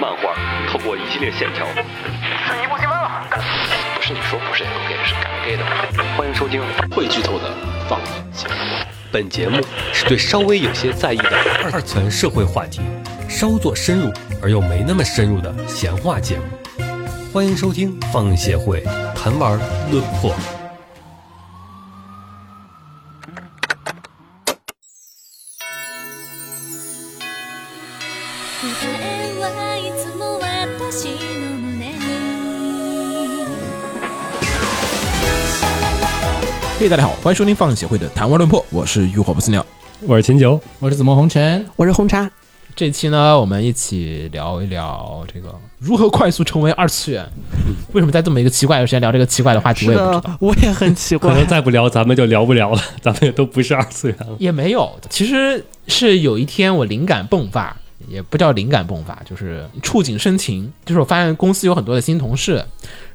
[0.00, 0.34] 漫画
[0.70, 3.26] 透过一系列线条，是一部新闻啊！
[3.94, 5.64] 不是你说不是 L gay 是敢 gay 的。
[6.16, 7.50] 欢迎收听会剧透的
[7.86, 8.54] 放映节目。
[9.12, 9.60] 本节目
[9.92, 11.30] 是对稍微有些在意的
[11.72, 12.80] 二层社会话题
[13.28, 14.10] 稍作深入
[14.42, 16.44] 而又没那么深入的闲话节目。
[17.30, 18.82] 欢迎收听放映协会
[19.14, 19.58] 谈玩
[19.90, 20.34] 论破。
[36.84, 39.64] 嘿，大家好，欢迎收听放映协会的谈话论破，我是浴火不死鸟。
[40.02, 42.30] 我是秦九，我是紫梦红尘，我是红茶，
[42.76, 47.26] 这期呢，我们一起聊一聊这个如何快速成为二次元。
[47.94, 51.46] 为什么在这么一个奇怪的时间聊这个奇怪的话题，我是也不知道。，的我也很奇怪可能。
[51.46, 54.36] 再不聊咱们就聊不了了， 咱们也都不是二次元了。
[54.38, 57.74] 也没有，其实是有一天我灵感迸发，
[58.08, 60.72] 也不叫灵感迸发，就是触景生情。
[60.84, 62.54] 就是我发现公司有很多的新同事，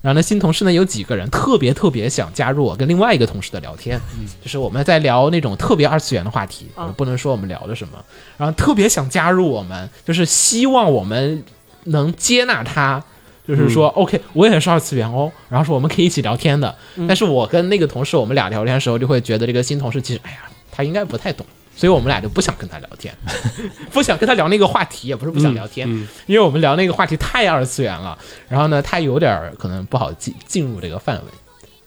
[0.01, 3.99] 然后呢，新同事呢有几个人特别特别想加入我跟另外一个同事的聊天，
[4.41, 8.03] 就是我们在聊那种特别二次元的话题，啊不能说我们聊的什么，
[8.37, 11.43] 然后特别想加入我们，就是希望我们
[11.85, 13.03] 能接纳他。
[13.47, 16.75] 就是说、o k 我也是二次元哦，然后说我们可以一起聊天的。
[17.07, 20.37] 但是我跟那个同事，我们俩聊天的时候，就会觉得这个新同事其实，哎呀，
[20.71, 21.43] 他应该不太懂，
[21.79, 23.15] 所以我们俩就不想跟他聊天，
[23.89, 25.87] 不想跟他聊那个话题，也不是不想聊天，
[26.25, 31.31] 因为我们聊那个话题太二次元了，然后呢，他有点儿可能不好进进入这个范围，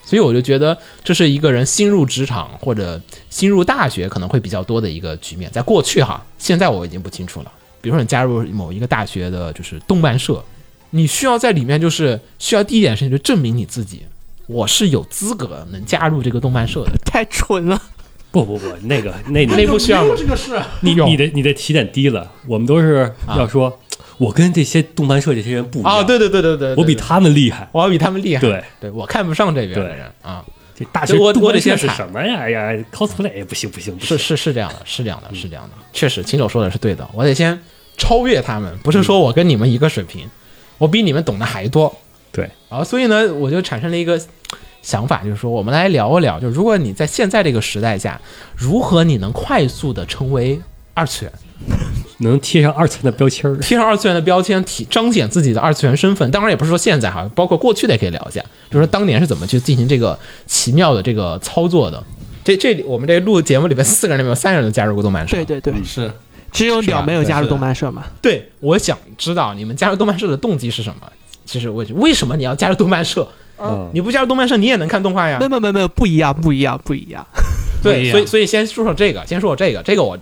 [0.02, 2.98] 所以我就觉得这是一个人新入职场或者
[3.28, 7.52] 新入大学可能会比较多的一个局面，在过去哈，现在我已经不清楚了。
[7.82, 10.42] 比如说你加入某一个大学的就是动漫社，
[10.88, 14.02] 你需要在里面就是需要第一件事情就证明你自己，
[14.46, 16.92] 我是有资格能加入这个动漫社的。
[17.04, 17.82] 太蠢了，
[18.33, 23.78] 不不不，那个那那你不需要这个是你你的你的起点低了，我们都是要说，
[24.16, 27.69] 我跟这些动漫社这些人不一样，啊，对对对对对，我比，他们厉害。
[27.72, 28.41] 我要比他们厉害。
[28.41, 29.84] 对，对我看不上这边的对。
[29.84, 30.43] 人啊，
[30.75, 32.37] 这大学我我动漫社是得先喊什么呀？
[32.41, 37.60] 哎呀，cosplay 不行不行不是行，是是这样的，是这样的，是这样的，确实，秦九说的是对的，我得先
[37.99, 40.26] 超越他们，不是说我跟你们一个水平，
[40.78, 41.94] 我比你们懂得还多。
[42.32, 44.19] 对，啊所以呢，我就产生了一个
[44.82, 48.20] 想法，就是说，我们来聊一聊，就如果你在现在这个时代下，
[48.56, 50.60] 如何你能快速的成为
[50.93, 51.32] 二次元，
[52.19, 53.56] 能贴上二次元的标签儿。
[53.59, 56.31] 贴上二次元的标签，体彰显自己的二次元身份。
[56.31, 62.03] 当然，也不是说现在哈，包括过去的也可以聊一下，就是说当年是怎么去进行这个奇妙的这个操作的。
[62.44, 66.10] 这这里我们这录节目里面四个人里面有三个人都加入过动漫社，对对对，是
[66.50, 68.04] 只有是吧鸟没有加入动漫社嘛？
[68.20, 71.06] 对，我想知道你们加入动漫社的动机是什么？
[71.44, 73.26] 其实我为什么你要加入动漫社？
[73.58, 75.44] 嗯，你不加入动漫社，你也能看动画呀没。
[75.44, 77.26] 有没有没有，不一样不一样不一样。
[77.82, 80.18] 对，所以所以先说说这个，先说说这个，这个我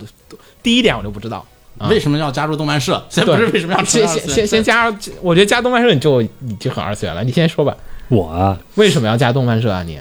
[0.63, 1.45] 第一点我就不知道。
[1.77, 3.01] 啊为什么要加入动漫社？
[3.09, 7.23] 先不是为什么要先先先先加入，我觉得加动漫社你就已经很二次元了。
[7.23, 7.75] 你先说吧，
[8.09, 9.99] 我啊，为什么要加动漫社啊你？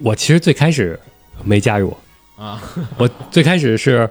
[0.00, 0.98] 我其实最开始
[1.44, 1.96] 没加入，
[2.36, 2.60] 啊，
[2.98, 4.10] 我最开始是，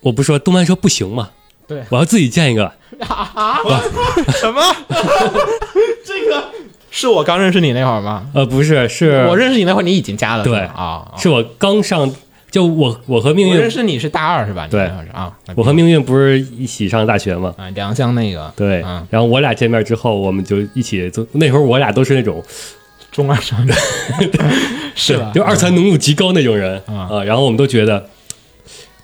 [0.00, 1.30] 我不是说动漫社不行吗？
[1.68, 2.64] 对我要自己建一个。
[3.00, 3.60] 啊，
[4.40, 4.62] 什么？
[6.04, 6.44] 这个
[6.98, 8.24] 是我刚认识你那会儿吗？
[8.32, 12.10] 呃，不是，是我认识你那会儿，你已经加了对啊，啊是我刚上，
[12.50, 14.66] 就我我和命运认，识你是大二是吧？
[14.70, 17.54] 对啊，我和命运不是一起上大学吗？
[17.58, 21.26] 啊良乡那个对，嗯然后我俩见面之后，我们就一起做。
[21.32, 22.42] 那时候我俩都是那种，
[23.12, 23.70] 中二少女，
[24.96, 25.30] 是吧？
[25.34, 27.24] 就二次元浓度极高那种人啊啊。
[27.24, 28.02] 然后我们都觉得，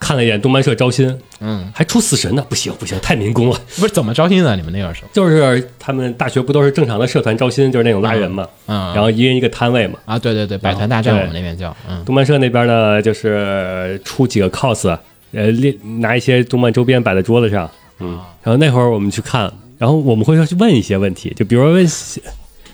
[0.03, 3.57] 看了一眼动漫社招新，嗯，还出死神呢，不行不行，太民工了。
[3.77, 4.57] 不是怎么招新的？
[4.57, 10.01] 你们那个时候，就是他们大学不都是正常的社团招新，就是那种拉人嘛，嗯，然后一人一个摊位嘛。
[10.05, 14.89] 啊，对对对，百团大战我们那边叫，嗯，动漫社那边呢，就是出几个 cos，
[15.33, 17.71] 呃，列拿一些动漫周边摆在桌子上，
[18.01, 21.87] 嗯，然后那会儿我们去看，然后我们会要去问一些问题，就比如说问，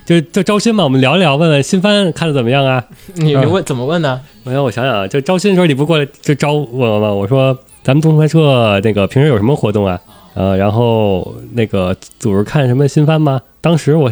[0.08, 2.82] 就就招新嘛，我们聊一聊，问问新番看的怎么样啊？
[3.16, 4.18] 你你问怎么问呢？
[4.44, 7.12] 我想我想想啊，就招新的时候你不过来就招我吗？
[7.12, 10.00] 我说咱们动漫社那个平时有什么活动啊？
[10.32, 13.38] 呃，然后那个组织看什么新番吗？
[13.60, 14.10] 当时我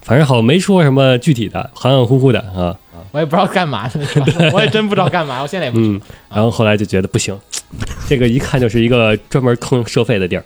[0.00, 2.74] 反正好像没说什么具体的，含含糊糊的啊。
[3.12, 4.00] 我也不知道干嘛的，
[4.54, 6.00] 我也真不知道干嘛，我现在也不知嗯，
[6.30, 7.38] 然后后来就觉得不行，
[8.08, 10.42] 这个一看就是一个专门坑社费的地儿。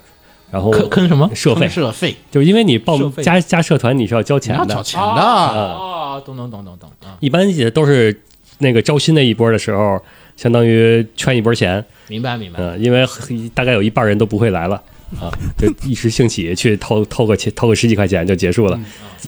[0.50, 1.31] 然后坑坑什么？
[1.35, 5.06] 社费，社费，就是因为你报加加社团你是要交钱的，要缴钱的。
[5.06, 8.20] 啊，懂懂懂懂懂啊，一般也都是
[8.58, 10.00] 那个招新那一波的时候，
[10.37, 12.58] 相当于圈一波钱，明白明白。
[12.61, 13.06] 嗯，因为
[13.55, 14.75] 大概有一半人都不会来了
[15.20, 18.79] 啊，就一时兴起去偷偷 个钱，偷个十几块钱就结束了。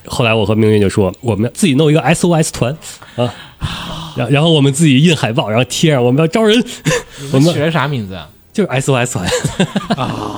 [0.07, 2.77] 后来我和命运就说，我们自己弄一个 SOS 团
[3.17, 3.33] 啊，
[4.17, 6.57] 然然后我们自己印海报，然后贴上我们要招人，
[7.33, 8.29] 我们你们取了啥名字啊？
[8.53, 9.27] 就是 SOS 团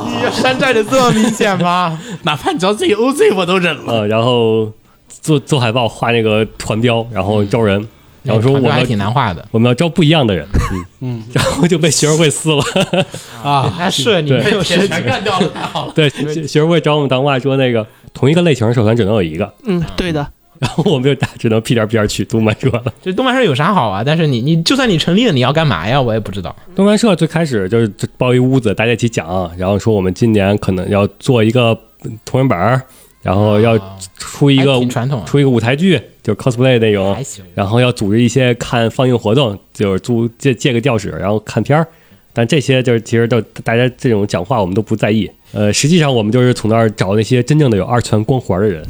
[0.07, 1.99] 你山寨的这么明显吗？
[2.23, 3.93] 哪怕你叫 ZOZ 我都忍了。
[3.93, 4.71] 呃，然后
[5.09, 7.87] 做做海报画那个团标，然后招人，
[8.23, 9.47] 然后说我们要还挺难画的。
[9.51, 10.85] 我们要招不一样的人，嗯。
[11.01, 12.63] 嗯， 然后就被学生会撕了。
[13.43, 15.93] 啊，那是你没有钱实全干掉了，太好了。
[15.95, 20.27] 对，学学生会找我们当话说那个同一个类型的社团只能有一个，嗯，对的，
[20.65, 22.85] 然后我们就只能屁颠屁颠去动漫社了。
[23.03, 24.03] 这动漫社有啥好啊？
[24.03, 26.01] 但是你你就算你成立了，你要干嘛呀？
[26.01, 26.57] 我也不知道。
[26.75, 31.79] 动漫社最开始就是就包一屋子，大家一起讲，然后说我们今年可能要做一个
[32.25, 32.81] 同人本儿，
[33.21, 33.79] 然后要
[34.17, 37.15] 出一个还挺传统啊出一个舞台剧，就是 cosplay 那种
[37.55, 41.87] 然后要组织一些看放映活动，就是租借借个教室，然后看片儿。
[42.35, 45.31] 但这些就是其实都大家这种讲话我们都不在意。
[45.53, 48.85] 呃，实际上我们就是从那儿找那些真正的有二次元光环的人，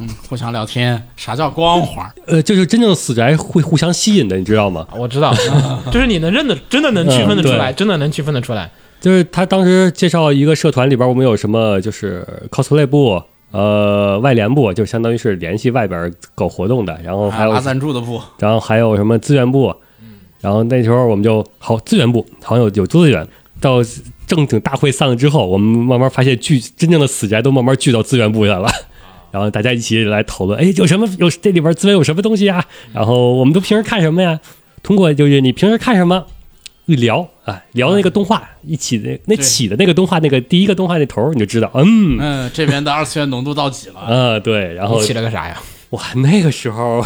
[0.00, 2.08] 嗯 互相聊天，啥叫光环？
[2.26, 4.86] 呃，就是真正的死宅会互相吸引的，你知道吗？
[4.96, 5.34] 我知道，
[5.90, 8.70] 就是你能认得，真的能区分得出来，嗯真的能区分得出来。
[9.00, 13.20] 就是他当时介绍一个社团里边，我们有什么就是 cosplay 部，
[13.50, 18.20] 呃，外联部，就相当于是联系外边搞活动的，然后还有拉赞助的部？
[18.38, 19.74] 然后还有什么资源部，
[20.44, 23.26] 然后那时候我们就好资源部好像有有资源，
[23.60, 23.78] 到
[24.26, 28.68] 正经大会散了之后，我们慢慢发现聚真正的死宅都慢慢聚到资源部来了。
[29.32, 32.62] 然后大家一起来讨论，哎，有什么有这里边资源有什么东西啊？
[32.92, 34.38] 然后我们都平时看什么呀？
[34.82, 36.26] 通过就是你平时看什么，
[36.84, 43.98] 一聊啊，聊那个动画，一起的那起的那个动画那个第一个动画那头儿，你就知道，嗯嗯，这边的二次元浓度到几了？
[43.98, 45.58] 啊对，然后起了个啥呀？
[45.90, 47.04] 哇，那个时候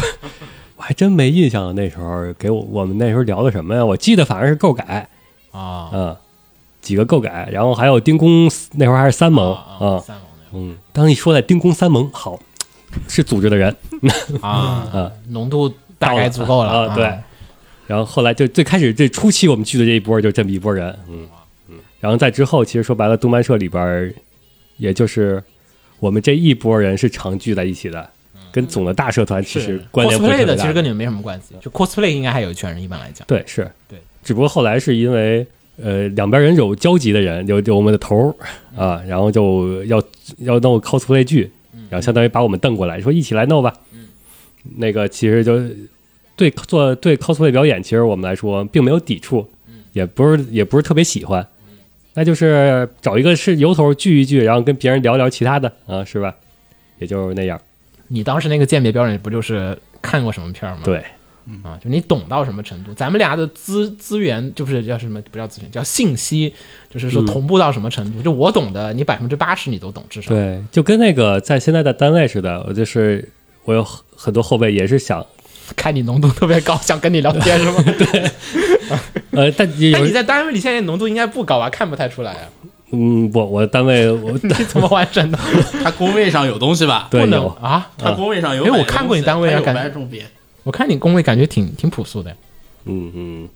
[0.79, 1.75] 我还真没印象。
[1.75, 3.83] 那时候给我我们那时候聊的什么呀？
[3.83, 5.09] 我记得反正是够改，
[5.51, 6.15] 啊嗯，
[6.79, 12.39] 几个够改，然后还有丁公那会儿还是三盟啊，三盟嗯，当一说在丁公三盟，好，
[13.09, 13.75] 是组织的人
[14.39, 17.13] 啊啊， 浓度大概足够了啊，对。
[17.85, 21.27] 然后后来就最开始这初期我们聚的这一波就这么一波人，嗯
[21.67, 24.13] 嗯，然后在之后其实说白了，动漫社里边
[24.77, 25.43] 也就是
[25.99, 28.09] 我们这一波人是常聚在一起的，
[28.51, 33.25] 跟总的大社团其实关联不是 cosplay 特别大的其实跟你们没什么关系，就 cosplay 应该还有一圈人，一般来讲。
[33.27, 35.45] 对，是，对，只不过后来是因为
[35.81, 38.35] 呃两边人有交集的人，有有我们的头儿
[38.81, 40.01] 啊，然后就要
[40.39, 41.51] 要弄 cosplay 剧，
[41.89, 43.73] 然后相当于把我们瞪过来，说一起来弄吧。
[44.77, 45.61] 那个其实就
[46.35, 49.49] 对做对 cosplay 表演，其实我们来说并没有抵触，
[49.93, 51.47] 也不是也不是特别喜欢，
[52.13, 56.35] 那就是找一个是由头聚一聚，然后跟别人聊聊其他的啊，是吧？
[56.99, 57.59] 也就是那样，
[58.09, 60.81] 你当时那个鉴别标准不就是看过什么片儿吗？
[60.83, 60.97] 对，
[61.63, 62.93] 啊，就你懂到什么程度？
[62.93, 65.21] 咱们俩的资资源就是叫什么？
[65.31, 66.53] 不叫资源，叫信息，
[66.89, 68.21] 就是说同步到什么程度？
[68.21, 70.29] 就我懂的，你百分之八十你都懂，至少。
[70.29, 73.27] 对，就跟那个在现在的单位似的，我就是
[73.63, 75.25] 我有很很多后辈也是想，
[75.75, 77.83] 看你浓度特别高， 想跟你聊天是吗？
[77.85, 78.31] 对。
[79.31, 82.49] 呃，但但你在单位里现在浓度应该不高啊，看不太出来啊。
[82.91, 85.37] 嗯，我我单位我 你怎么完整的？
[85.83, 87.07] 他工位上有东西吧？
[87.11, 87.89] 对不能有啊！
[87.97, 88.83] 他工位上有因为我。
[88.85, 90.25] 看过你单位啊感觉重别。
[90.63, 92.35] 我看你工位感觉挺挺朴素的呀。
[92.85, 93.49] 嗯嗯，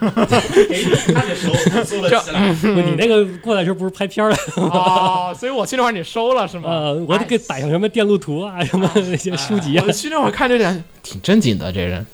[0.00, 1.52] 他的手
[1.84, 2.52] 收了起来。
[2.54, 6.68] 不你那个过来时候不是拍片儿了哦，所以我去那会儿你收了是吗？
[6.70, 6.94] 呃？
[7.08, 9.92] 我得给摆上什么电路图啊，什么那些书籍啊我。
[9.92, 12.04] 去那会儿看着点挺正经的，这人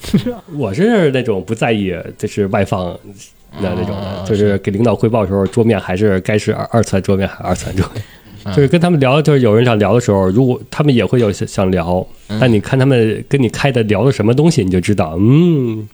[0.57, 2.97] 我是那种不在意就是外放
[3.63, 8.03] 的那种哦的，就是给领导汇报的时候，桌面还是该是二二次元桌面还是二次元桌面。
[8.03, 8.11] 嗯
[8.55, 15.89] 就是跟他们聊，就是有人想聊的时候，如果他们也会有想想聊，嗯但你看他们跟你开的聊的什么东西，你就知道，嗯，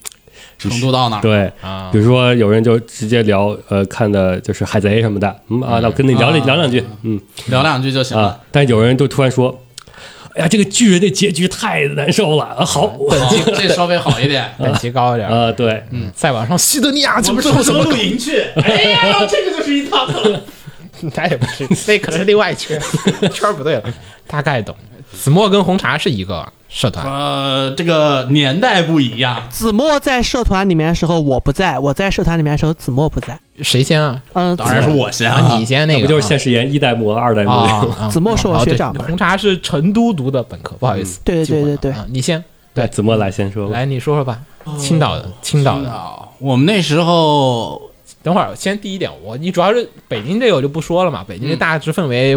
[0.59, 1.21] 程度到哪？
[1.21, 9.57] 对，啊比如说有人就直接聊，呃，看的就是海贼什么的，嗯啊，那我跟你聊两聊两句，嗯聊两句就行了啊。，但有人就突然说，
[10.35, 12.93] 哎呀，这个巨人的结局太难受了啊，好，
[13.57, 14.49] 这稍微好一点。
[14.59, 15.29] 等级高一点。
[15.29, 18.41] 啊，对，嗯，再往上，西德尼亚这我不是什么们最后什么露营去？
[18.63, 20.41] 哎呀，这个就是一套梗。
[21.15, 22.79] 那也不是，那可能是另外一圈
[23.33, 23.83] 圈不对了，
[24.27, 24.75] 大概懂。
[25.13, 33.37] 子墨跟红茶是一个社团，呃，这个年代不一样，子墨在社团里面的时候我不在，我在社团里面的时候子墨不在。
[33.63, 34.23] 谁先啊？
[34.33, 37.91] 嗯，当然是我先啊，你先那个不就是现实言一代目和二代目那种？
[37.93, 38.09] 啊啊？
[38.13, 41.21] 子墨是我学长红茶是成都读的本科，不好意思。
[41.25, 42.43] 对对对对你先
[42.75, 43.69] 对，子墨来先说。
[43.71, 44.39] 来，你说说吧。
[44.79, 45.91] 青岛的，青岛的。
[45.91, 47.81] 啊，我们那时候
[48.23, 52.37] 等会儿先第一点，我你主要是北京这个我就不说了嘛，北京的大致氛围。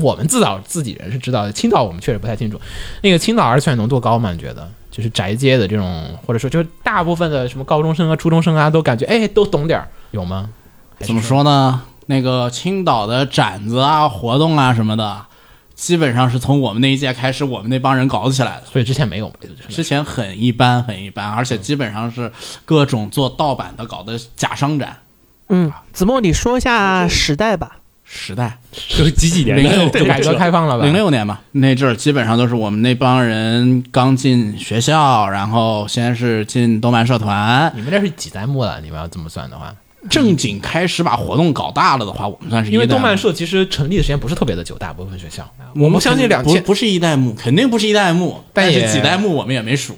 [0.00, 2.60] 我们自导自己人是知道的，青岛我们确实不太清楚。
[3.02, 4.30] 那个青岛二次元浓度高吗？
[4.30, 4.70] 你觉得？
[4.90, 10.50] 就是宅街的这种，或者说就是大部分的什么高中生啊、初中生啊，都感觉哎都懂点儿，有吗？
[10.98, 11.22] 怎么？
[11.22, 11.82] 说呢？
[12.06, 15.26] 那个青岛的展子啊、活动啊什么的，
[15.74, 18.64] 基本上是从我们那一届开始，我们那帮人搞起来的。
[18.66, 19.34] 所以之前没有嘛，
[19.68, 22.32] 之前很一般，很一般，而且基本上是
[22.64, 24.98] 各种做盗版的搞的假商展，
[25.50, 27.76] 嗯，子墨，你说一下时代吧。
[28.12, 30.84] 时代就是几几年零六的改革开放了吧？
[30.84, 38.80] 零六年吧，那阵儿基本上都是我们那帮人刚进学校，然后先是进动漫社团，你们这是几代目了？
[38.80, 39.72] 你们要这么算的话，
[40.10, 49.96] 正经开始把活动搞大了的话，我们算是一代因为动漫社其实成立的时间不是特别的久，大部分学校，我们们相信两千不不是一代目，肯定不是一代目，但是几代目我们也没数，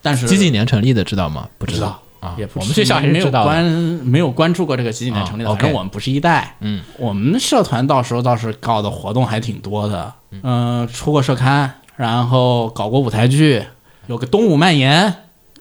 [0.00, 1.48] 但是几几年成立的知道吗？
[1.58, 2.02] 不知道不知道。
[2.20, 3.30] 啊，也不我们学校还是没有。
[3.30, 6.56] 关没有关注过这个几几年成立的，啊反正我们不是一代。
[6.60, 10.12] 嗯，我们社团到时候倒是搞的活动还挺多的，
[10.42, 13.64] 嗯、出过社刊，然后搞过舞台剧，
[14.06, 15.14] 有个东武蔓延，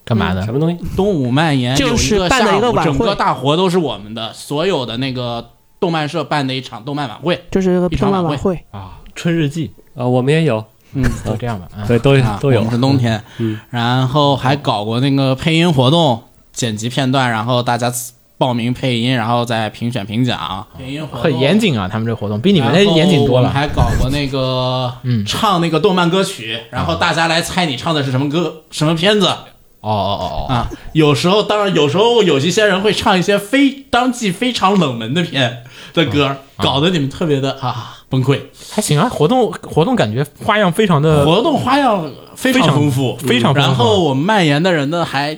[0.04, 0.54] 干嘛的什？
[0.54, 0.78] 么东西？
[0.96, 10.64] 东武蔓延就是有一个办了一个下午晚会整个大活都是我们的，所有的那个动漫社办的一场动漫晚会，就是这个一场晚动漫晚会，啊，春日记啊，我们也有，
[10.94, 11.68] 嗯，都这样吧。
[11.76, 12.74] 啊，对，都啊，都有我们。
[12.74, 16.24] 是冬天，嗯，然后还搞过那个配音活动，
[16.60, 17.90] 剪辑片段，然后大家
[18.38, 21.58] 报名配音，然后再评选评奖，配音很严。
[21.58, 23.48] 谨啊，他们这活动比你们那严谨多了。
[23.48, 29.38] 我们还搞过那个，嗯唱那个动漫歌曲，然后大家来猜你唱的是什么歌、什么片子哦
[29.80, 30.70] 哦哦哦，啊？
[30.92, 35.64] 有时候，当然有时候有一些人会唱一些非当季非常冷门的片
[35.94, 38.38] 的歌，搞得你们特别的啊崩溃。
[38.70, 45.38] 还行啊，活动活动感觉花样非常的活动花样非常丰富，非常丰富然后我们蔓延的人呢，还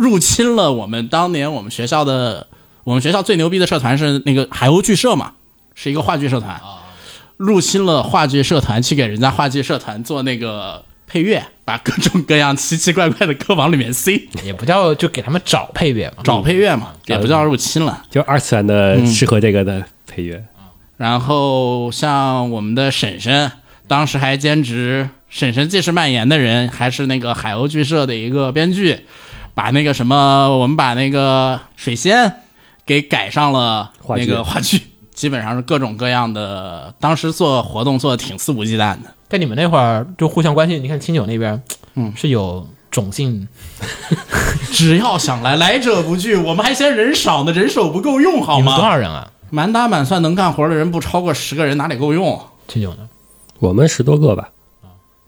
[0.00, 2.46] 入侵了我们当年我们学校的，
[2.84, 5.32] 我们学校最牛逼的社团是那个海鸥剧社嘛，
[5.74, 6.58] 是一个话剧社团，
[7.36, 16.22] 入侵了话剧社团，去给人家话剧社团做那个配乐，把各种各样奇奇怪怪的歌往里面塞，也不叫就给他们找配乐嘛。
[16.24, 18.02] 找配乐嘛，也不叫入侵了。
[18.10, 20.42] 就二次元的适合这个的配乐，
[20.96, 23.52] 然后像我们的婶婶，
[23.86, 29.00] 当时还兼职，婶婶既是蔓延的人，还是那个海鸥剧社的一个编剧，
[29.54, 32.32] 把那个什么，我们把那个水仙
[32.86, 34.80] 给改上了那个话剧，
[35.12, 36.94] 基本上是各种各样的。
[36.98, 41.62] 当时做活动做的挺肆无忌惮的，在你们那会儿就互相关心，你看清酒那边，
[41.94, 43.46] 嗯是有种姓
[44.72, 46.36] 只要想来，来者不拒。
[46.36, 48.84] 我们还嫌人少呢，人手不够用，好你们多？
[48.84, 49.30] 少人啊？
[49.50, 52.40] 满打满算能干活的人不超过十个人，哪里够用？
[52.68, 53.08] 清酒呢？
[53.58, 54.48] 我们十多个吧。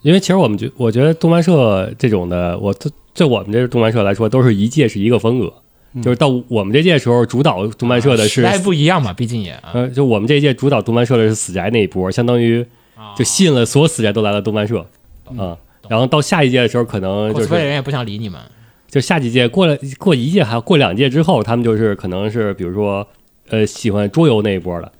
[0.02, 2.74] 因为其实我们觉，我觉得动漫社这种的，我
[3.14, 5.52] 对对我们这个动漫社来说，都是一届是一个风格。
[6.02, 12.64] 就是到我们这届时候，主导动漫社的是时代不一样嘛，毕竟也啊呃，就我们这一届主导动漫社的是死宅那一波，相当于
[13.14, 14.86] 就吸引了所有死宅都来了动漫社
[15.36, 18.40] 啊、然后到下一届的时候，可能就是人也不想理你们。
[18.88, 23.06] 就下几届过了过一届还过两届之后，他们就是可能是比如说
[23.48, 24.90] 呃喜欢桌游那一波的，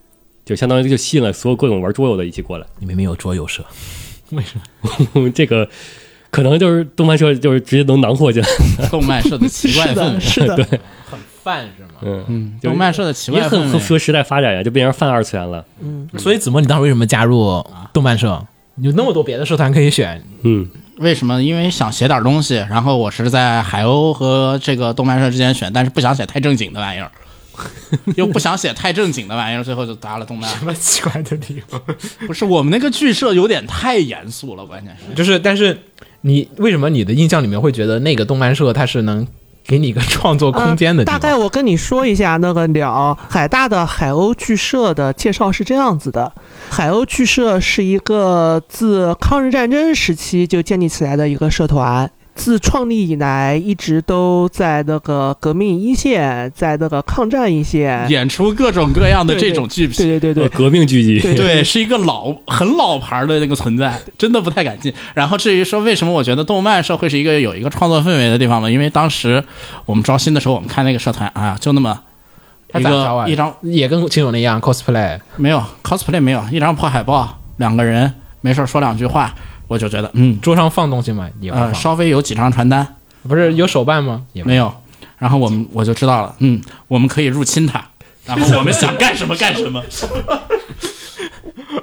[0.45, 2.67] 就相当于就吸引了所有各种玩桌游的一起过来。
[2.79, 3.65] 你明明有桌游社，
[4.33, 4.59] 为什
[5.15, 5.29] 么？
[5.33, 5.69] 这个
[6.33, 8.49] 可能就是动漫社就是直接能囊括进来。
[8.91, 10.57] 动漫社的奇怪是氛围的，，是的，
[11.09, 12.01] 很泛是吗？
[12.01, 13.59] 嗯，嗯，动漫社的奇怪氛围。
[13.59, 15.65] 也很和时代发展呀，就变成泛二次元了。
[15.81, 18.45] 嗯所以子墨，你当时为什么加入动漫社？
[18.77, 21.43] 有那么多别的社团可以选，嗯，为什么？
[21.43, 27.11] 因为想写点东西，然后我是在海鸥和这个动漫社之间选，但是不想写太正经的玩意儿，
[28.17, 30.49] 又不想写太正经的玩意儿，最后就搭了动漫。
[30.59, 31.79] 什么奇怪的理由？
[32.27, 35.79] 不是我们那个剧社有点太严肃了，关键是就是，但是
[36.23, 39.27] 你为什么你的印象里面会觉得那个动漫社它是能
[39.65, 41.19] 给你一个创作空间的大？
[41.19, 46.33] 概我跟你说一下，那个鸟海大的海鸥剧社的介绍是这样子的：
[46.71, 52.11] 海鸥剧社是一个自抗日战争时期就建立起来的一个社团。
[52.35, 58.09] 自创立以来，一直都在那个革命一线，在那个抗战一线。
[58.09, 64.93] 演出各种各样的这种剧对对对对呃革命剧集，对对，是一个老很老牌的那个存在，真的不太敢进。
[65.15, 68.73] 然后至于说为什么我觉得动漫社会是一个有一个创作氛围的地方呢？
[68.73, 69.45] 因为当时
[69.85, 72.01] 我们招新的时候，我们看那个社团啊，就那么
[72.75, 72.83] 一？
[72.83, 79.35] 个一张也跟秦勇那样 cosplay，没有 cosplay 没有一张破海报，两个人没事儿说两句话，
[79.73, 81.27] 我就觉得嗯桌上放东西吗？
[81.41, 82.87] 也不呃，稍微有几张传单
[83.27, 84.23] 不是有手办吗？
[84.35, 84.71] 也没有，
[85.17, 87.83] 然后我们我就知道了，嗯，我们可以入侵他，
[88.27, 89.83] 然后我们想干什么干什么。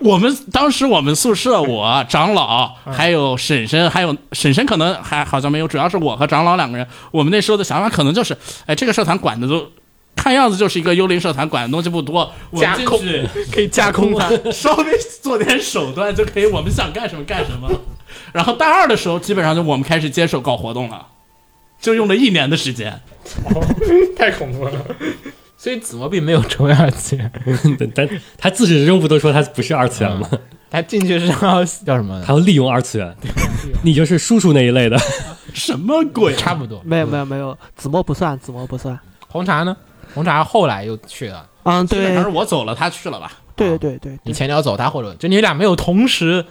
[0.01, 6.85] 我们当时我们宿舍，我长老还有婶婶，还有婶婶可能还好像没有，主要是我和长老两个人。
[7.09, 9.67] 我们那时候的想法可能就是，哎，这个社团管的都
[10.29, 14.29] 看样子就是一个幽灵社团，管的东西不多，我们进去可以架空它。
[14.51, 14.85] 稍微
[15.23, 17.67] 做点手段就可以，我们想干什么干什么。
[18.31, 21.07] 然后大二的时候，基本上就我们开始接手搞活动了，
[21.81, 23.01] 就用了一年的时间。
[24.15, 24.71] 太恐怖了。
[25.57, 27.31] 所以子墨并没有成为二次元，
[27.95, 28.07] 但
[28.37, 30.29] 他自始至终不都说他不是二次元吗？
[30.69, 32.23] 他进去是要叫什么？
[32.23, 33.15] 他要利用二次元，
[33.83, 34.95] 你就是叔叔那一类的。
[35.55, 36.35] 什么鬼？
[36.35, 36.79] 差不多。
[36.85, 38.97] 没有没有没有，子墨不算，子墨不算。
[39.27, 39.75] 红茶呢？
[40.13, 43.31] 红茶后来又去了，嗯，对基本上是我走了，他去了吧？
[43.55, 46.45] 对对对，你前脚走，他或者就你俩没有同时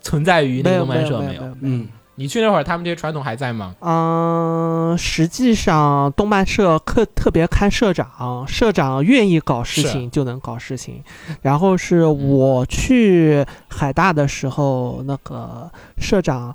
[0.00, 1.56] 存在于那个动漫社没没有没有。
[1.60, 3.74] 嗯，你去那会儿，他们这些传统还在吗？
[3.80, 11.02] 嗯，实际上动漫社特特别看社长，社长愿意搞事情就能搞事情。
[11.40, 16.54] 然后是我去海大的时候，那个社长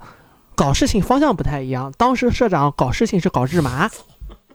[0.55, 1.91] 搞事情方向不太一样。
[1.97, 3.89] 当时社长搞事情是搞日麻，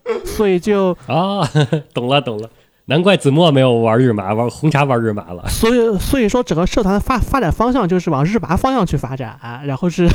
[0.25, 1.49] 所以就啊，
[1.95, 2.49] 懂了懂了，
[2.87, 5.45] 难怪子墨没有玩日麻，玩红茶玩日麻了。
[5.49, 9.39] 所以所以说整个社团的发发展方向就是往日麻方向去发展。
[9.41, 10.09] 啊然后是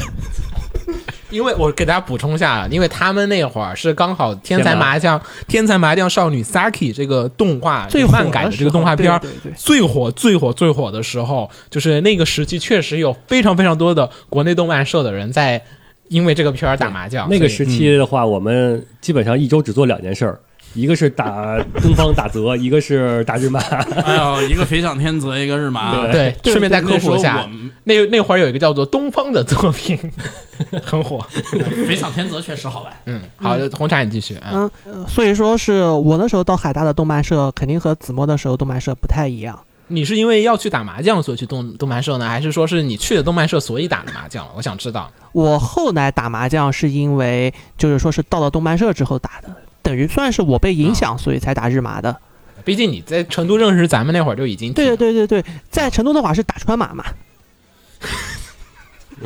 [1.31, 15.63] 因为我给大家补充一下，因为他们那会儿是刚好《天才麻将》《天才麻将少女 Saki》这个动画最火漫改的这个动画片儿对对对最火、最火、最火的时候，就是那个时期，确实有非常非常多的国内动漫社的人在
[16.09, 17.29] 因为这个片儿打麻将。
[17.29, 20.39] 那个时期的话，我们基本上一周只做两件事儿，
[20.73, 23.59] 一个是打 东方打泽，一个是打日麻。
[23.59, 27.47] 哎呦，一个飞向天泽，一个日麻，对对，顺便再科普一下
[27.85, 29.97] 那那会儿有一个叫做东方的作品，
[30.83, 31.19] 很火。
[31.87, 32.93] 飞向天泽确实好玩。
[33.05, 34.37] 嗯，好，红茶你继续。
[34.51, 34.69] 嗯，
[35.07, 39.59] 所以说是我那时候到海大的动漫社，肯定和子墨的时候动漫社不太一样。
[39.89, 44.47] 你是因为要去打麻将所以去动动漫社呢，还是说是你去的动漫社所以打的麻将？
[44.55, 45.11] 我想知道。
[45.31, 49.49] 我后来打麻将是因为就是说是到了动漫社之后打的，
[49.81, 52.15] 等于算是我被影响，所以才打日麻的。
[52.63, 57.03] 毕竟你在成都认识咱们那会儿就已经对对对对对，在成都的话是打川麻嘛。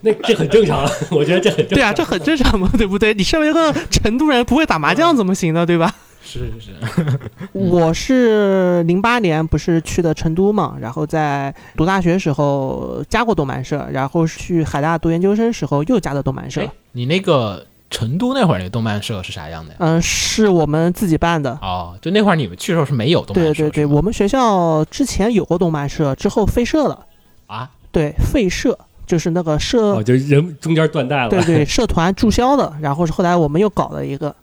[0.00, 1.74] 那这很正常，我觉得这很正常。
[1.74, 3.12] 对啊，这很正常嘛，对不对？
[3.14, 5.66] 你身为一个成都人，不会打麻将怎么行呢？
[5.66, 5.92] 对吧？
[6.22, 7.18] 是是是，
[7.52, 19.76] 我是零八年不是去的成都嘛，然后在读大学时候加过动漫社，然后去海大读研究生时候又加的动漫社哎。，你那个成都那会儿那个动漫社是啥样的呀？
[19.80, 21.52] 嗯，是我们自己办的。
[21.62, 27.06] 哦，就那会儿你们去的时候是没有动漫社，对对对，我们学校之前有过动漫社，之后废社了。
[27.46, 31.30] 啊，对，废社就是那个社，哦，就人中间断代了。
[31.30, 32.70] 对对，社团注销的。
[32.82, 34.36] 然后是后来我们又搞了一个，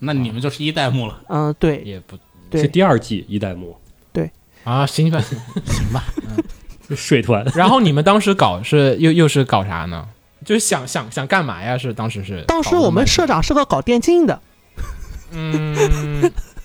[0.00, 1.20] 那你们就是一代目了。
[1.28, 2.16] 嗯，对也不
[2.56, 3.76] 是，第二季一代目
[4.12, 4.30] 对
[4.64, 6.04] 啊，行吧行行吧。
[6.96, 7.44] 水团。
[7.54, 10.08] 然后你们当时搞是又又是搞啥呢？
[10.44, 11.76] 就是想想想干嘛呀？
[11.76, 14.40] 是当时是当时我们社长是个搞电竞的，
[15.32, 15.74] 嗯，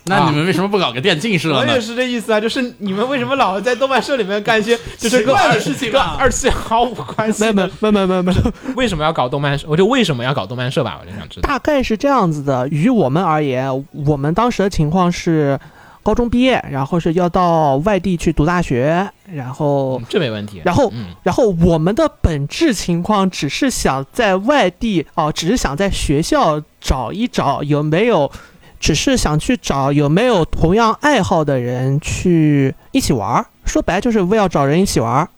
[0.06, 1.80] 那你们为什么不搞个电竞社呢我也？
[1.80, 7.70] 是这意思啊，就是你们为什么老在动漫社里面干一些 就是怪的二事情跟二次元毫无关系没的？
[7.80, 8.34] 没没没没没，
[8.76, 9.66] 为什么要搞动漫社？
[9.68, 10.98] 我就为什么要搞动漫社吧？
[11.00, 11.48] 我就想知道。
[11.48, 12.68] 大概是这样子的。
[12.68, 15.58] 于我们而言，我们当时的情况是
[16.02, 20.60] 高中毕业，然后是要到外地去读大学，然后嗯这没问题。
[20.64, 28.30] 然后嗯，然后我们的本质情况只是想在外地哦，只是想在学校找一找有没有，
[28.84, 33.46] 只是想去找有没有同样爱好的人去一起玩儿。
[33.64, 35.28] 说白就是为了找人一起玩儿。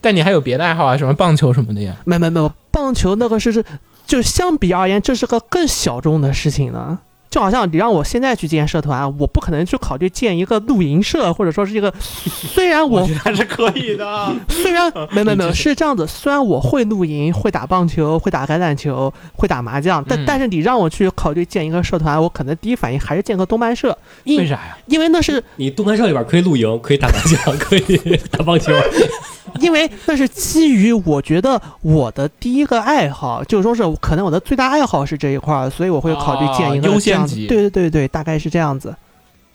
[0.00, 1.94] 但你还有别的爱好啊，什么棒球什么的呀？
[2.06, 3.62] 没没没有，棒球那个是是，
[4.06, 6.98] 就相比而言，这是个更小众的事情呢。
[7.34, 11.92] 就好像你让我现在去建社团，我不可能去考虑建一个露营社，或者说是一个，
[12.22, 14.32] 虽然我觉得还是可以的。
[14.48, 24.78] 虽然 没没没是这样子，虽然我会露营、会打棒球、会打橄榄球、会打麻将，但、嗯但是你让我去考虑建一个社团，我可能第一反应还是建个动漫社，因为啥呀？
[24.86, 28.72] 因为那是你动漫社里边可以露营，可以打麻将，可以打棒球。
[29.60, 38.94] 因为那是基于我觉得我的第一个爱好，就是说是可能我的最大爱好是这一块儿，所以我会考虑建一个哦优先级对对对对，大概是这样子。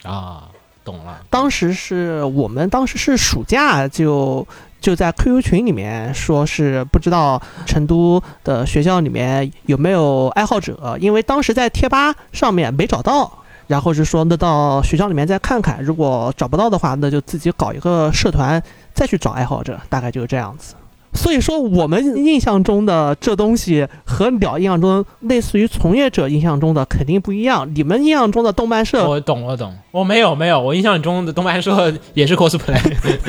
[0.02, 0.44] 啊，
[0.84, 1.20] 懂了。
[1.28, 4.46] 当时是我们当时是暑假就
[4.80, 13.39] 就在 QQ 群里面说是不知道成都的学校里面有没有爱好者，因为当时在贴吧上面没找到。
[13.70, 18.60] 然后是说，那到学校里面再看看，如果找不到的话，那就自己搞一个社团，
[18.92, 20.74] 再去找爱好者，大概就是这样子。
[21.14, 27.68] 所以说，我们印象中的这东西和鸟印象中类似于从业者印象中的肯定不一样。
[27.72, 29.72] 你们印象中的动漫社我懂，我懂。
[29.92, 30.60] 我没有，没有。
[30.60, 32.76] 我印象中的动漫社也是 cosplay，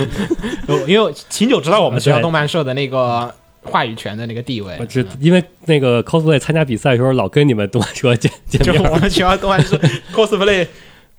[0.87, 3.31] 因为秦九知道我们学校动漫社的那个
[3.63, 8.89] 话语权的那个地位我，知，因为那个 cosplay 参加比赛的时候，老跟你们动漫社见 见就面就。
[8.89, 9.79] 我们学校动漫社
[10.13, 10.67] cosplay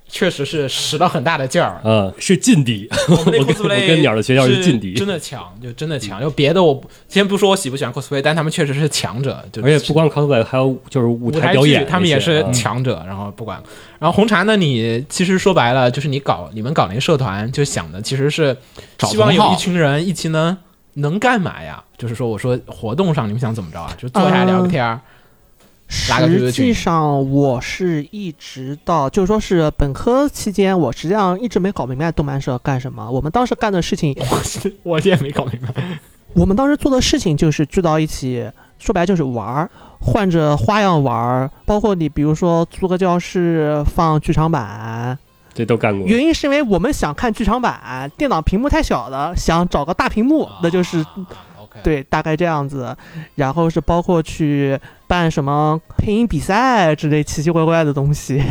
[0.09, 1.81] 确实是使了很大的劲儿。
[1.85, 2.87] 嗯，是劲敌。
[3.09, 6.21] 我们 cosplay 我跟鸟的学校是劲敌真的强，就真的强。
[6.21, 9.43] 就别的我先不说我喜不喜欢 cosplay，但他们确实是强者。
[9.51, 13.03] 就而且不光 cosplay，还有就是舞舞台表演，他们也是嗯强者。
[13.07, 13.63] 然后不管，
[13.99, 18.55] 然后红茶呢，你其实说白了就是你搞你们搞那个社团，就想的其实是
[19.01, 20.55] 希望有一群人一起能
[20.95, 21.83] 能干嘛呀？
[22.03, 23.95] 就是说，我说活动上你们想怎么着啊？
[23.97, 25.01] 就坐下来聊个天儿。
[25.87, 26.75] 实际。
[26.75, 33.09] 上，我是一直到就是说是本科期间，我实际上一直没搞明白动漫社干什么。
[33.09, 34.17] 我们当时干的事情，
[34.83, 35.73] 我也没搞明白。
[36.35, 41.49] 我们当时做的事情就是聚到一起，说白就是玩儿，换着花样玩儿。
[41.65, 45.17] 包括你比如说租个教室放剧场版，
[45.55, 46.09] 这都干过。
[46.09, 51.07] 原因是因为我们想看剧场版，电脑屏幕太小了，想找个大屏幕，那就是啊
[51.83, 52.97] 对，大概这样子。
[53.37, 58.43] 然后是包括去办什么配音比赛之类奇奇怪怪的东西。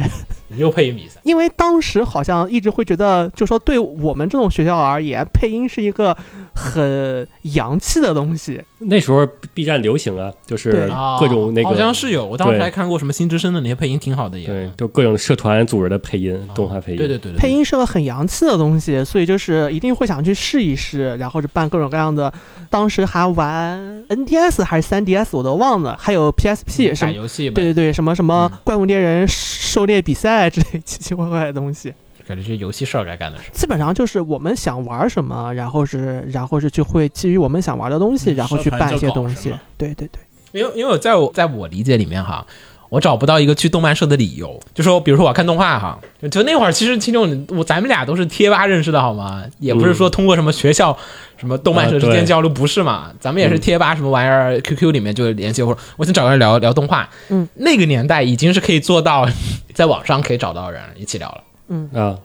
[0.54, 6.16] 你又配音比赛，因为当时好像一直会觉得，就说对我们这种学校而言，配音是一个
[6.54, 8.62] 很洋气的东西。
[8.80, 14.48] 那时候 B 站流行啊，就是各种那个，好像是有，我当时还看过什么新之声的那些配音挺好的也。
[14.48, 16.98] 对，就各种社团组织的配音，动画配音。
[16.98, 22.32] 对对对对，配音是个很洋气的东西，所以就是一定会想去试一试，然后就办各种各样的。
[22.70, 27.14] 当时还玩 NDS 还是 3DS，我都忘了，还有 PSP 什打么。
[27.14, 31.94] 游戏呗，对对对，什么什么嗯怪物猎人狩猎比赛之类 奇奇怪怪的东西，
[32.28, 33.44] 感觉这游戏事儿该干的事。
[33.54, 39.54] 基本上就是我们想玩什么，然后是然后是就会基于我们想玩的东西，嗯然后去办一些东西。
[39.78, 40.20] 对对对。
[40.54, 42.46] 因为因为在我在我理解里面哈，
[42.92, 44.60] 我找不到一个去动漫社的理由。
[44.74, 45.98] 就说比如说我要看动画哈，
[46.30, 49.44] 就那会儿其实听众我咱们俩都是贴吧认识的好吗？
[49.60, 50.96] 也不是说通过什么学校
[51.38, 53.10] 什么动漫社之间交流，不是嘛？
[53.18, 57.08] 咱们也是贴吧什么玩意儿，QQ 里面就联系，或者我想找个人聊聊动画。
[57.30, 59.26] 嗯，那个年代已经是可以做到
[59.74, 61.44] 在网上可以找到人一起聊了。
[61.70, 62.18] 嗯啊，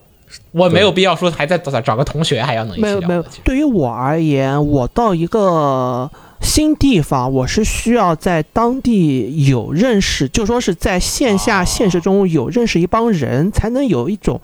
[0.50, 6.10] 我没有必要说还在找找个同学还要能一起没有没有对于我而言，我到一个
[6.46, 14.40] 新地方，我是需要在当地有认识，就说是在线下现实中有认识一帮人，才能有一种，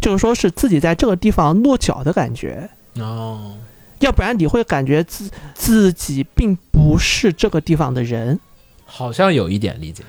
[0.00, 2.68] 就是说是自己在这个地方落脚的感觉。
[2.96, 3.56] 哦，
[4.00, 8.38] 要不然你会感觉自自己并不是这个地方的人。
[8.84, 10.04] 好像有一点理解。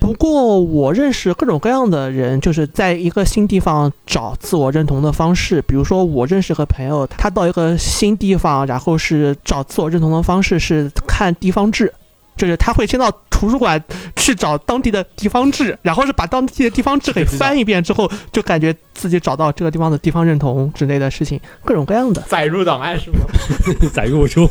[0.00, 5.60] 不过我认识各种各样的人，就是在一个新地方找自我认同的方式。
[5.62, 11.92] 比如说，我认识个朋友，他到一个新地方，然后是找自我认同的方式是看地方志，
[12.36, 13.82] 就是他会先到图书馆
[14.14, 22.22] 去找当地的地方志，然后是把当地的地方志给翻一遍之后，就感觉自己找到这个地方的地方认同之类的事情，各种各样的。
[22.22, 23.18] 载入档案是吗？
[23.92, 24.48] 载入中。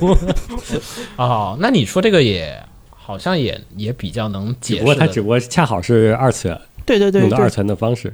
[1.16, 2.62] 哦，那你说这个也
[3.06, 4.80] 好像也也比较能解释。
[4.80, 8.12] 只不过它只不过恰好是二次元，对对对对，用的二次元的方式。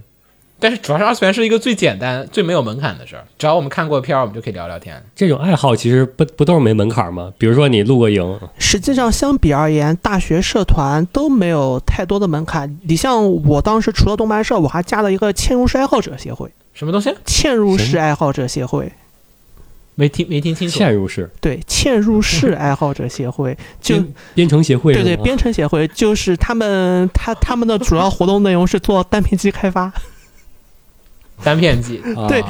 [0.59, 5.01] 但是主要是二次元是一个最简单、最没有门槛的事儿，只要我们看过片儿，我们就可以聊聊天。
[5.15, 7.33] 这种爱好其实不不都是没门槛吗？
[7.39, 12.77] 比如说你露个营，实际上相比而言，大学社团都没有太多的门槛。
[12.83, 16.51] 你像我当时除了动漫社，我还加了一个嵌入式爱好者协会。
[16.73, 17.11] 什么东西？
[17.25, 18.91] 嵌入式爱好者协会，
[20.01, 20.79] 没听没听清楚。
[20.79, 29.93] 嵌入式对，嵌入式 爱好者协会，就编编程协会对对，编程协会就是他们他他们的主要活动内容是做单片机开发。
[31.43, 32.01] 单片机。
[32.15, 32.43] 啊对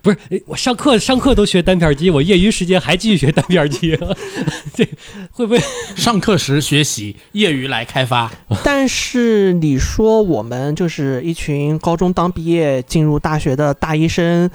[0.00, 3.98] 不是，诶我上课上课都学单片机，我业余时间还继续学单片机，
[4.72, 4.88] 这
[5.32, 5.60] 会不会？
[5.96, 8.30] 上课时学习，业余来开发。
[8.62, 14.48] 但是你说我们就是一群高中刚毕业进入大学的大一生，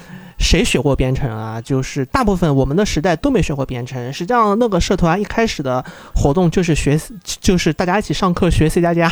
[0.44, 1.60] 谁学过编程啊？
[1.62, 4.12] 就是大部分我们的时代都没学过编程。
[4.14, 9.12] 实际上，那个社团一开始的活动就是学，就是大家一起上课学 C 加加。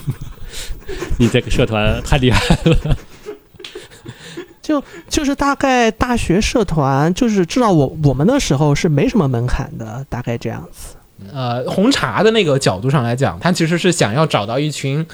[1.18, 2.96] 你这个社团太厉害了，
[4.60, 10.96] 就就是大概大学社团，就是至少我我们那时候是没什么门槛的，大概这样子。
[11.32, 15.06] 呃，红茶的那个角度上来讲，他其实是想要找到一群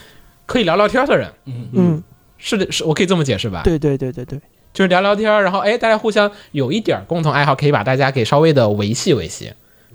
[0.46, 1.30] 可以聊聊天的人。
[1.72, 2.02] 嗯，
[2.38, 4.40] 是的，是我可以这么解释吧？，对对对对对，
[4.76, 9.50] 就是聊聊天，然后哎，大家互相有一点共同爱好，可以把大家给稍微的维系维系。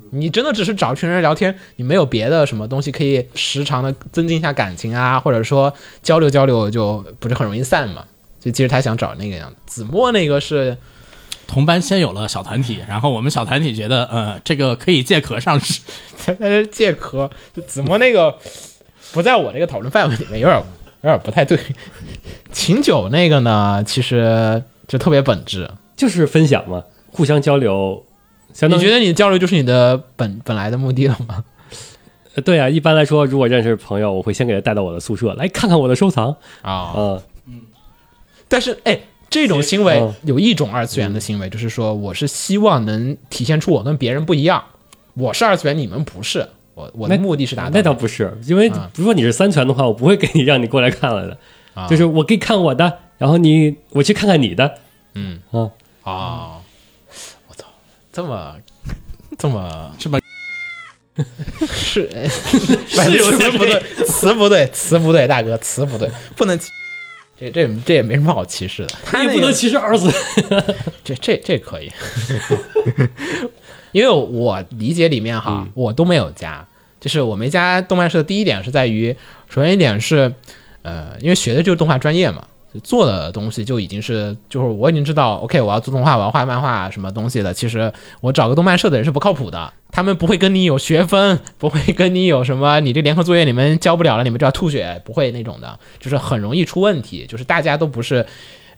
[0.09, 8.03] 你真的只是找一群人聊天，你没有别的什么东西可以时常的增进一下感情啊，或者说交流交流，就不是很容易散嘛。
[8.39, 9.83] 所以其实他想找那个样子。
[9.83, 10.75] 子墨那个是
[11.45, 15.81] 同班先有了小团体，然后我们小团体觉得，呃，这个可以借壳上市。
[16.39, 17.29] 但是借壳，
[17.67, 18.35] 子墨那个
[19.11, 20.57] 不在我这个讨论范围里面，有点
[21.03, 21.59] 有点不太对。
[22.51, 24.61] 秦九那个呢，其实
[24.91, 25.71] 就特别本质。
[25.95, 28.03] 就是分享嘛，互相交流，
[28.53, 31.45] 相当你觉得你交流就是你的本本来的目的了吗？
[32.35, 32.67] 呃对啊。
[32.67, 37.21] 一般来说，如果认识朋友，我会先给他带到我的宿舍来看看我的收藏啊、嗯。
[38.49, 38.99] 但是哎，
[39.29, 44.61] 这种行为嗯有一种二次元的行为，就是说我是希望能体现出我跟别人不一样，
[45.13, 46.45] 我是二次元，你们不是。
[46.73, 51.37] 我我的目的是达到那倒不是，因为啊如果你是三全的话，我不会给你让你过来看了的，
[51.73, 54.79] 啊就是我给你看我的，然后你我去看看你的，
[55.13, 55.69] 嗯啊，
[56.01, 56.57] 啊，
[57.47, 57.67] 我操，
[58.11, 58.55] 这么
[59.37, 60.19] 这么这么
[61.71, 62.09] 是
[62.89, 66.71] 是有些不对，词不对，词不对，大哥，词不对，不能歧。
[67.39, 70.11] 这这这也没什么好歧视的，他也不能歧视二次。
[71.05, 71.91] 这这这可以，
[73.93, 76.67] 因为我理解里面哈，我都没有加，
[76.99, 78.23] 就是我没加动漫社的。
[78.23, 79.15] 第一点是在于，
[79.47, 80.33] 首先一点是，
[80.81, 82.47] 呃，因为学的就是动画专业嘛，
[82.79, 87.53] 做的东西就已经是，就是我已经知道，OK，我要做动画，我要画漫画什么东西的。
[87.53, 98.25] 其实我找个动漫社的人是不靠谱的，他们不会跟你有学分，不会跟你有什么，你这联合作业你们交不了了，你们就要吐血，不会那种的，就是很容易出问题，就是大家都不是。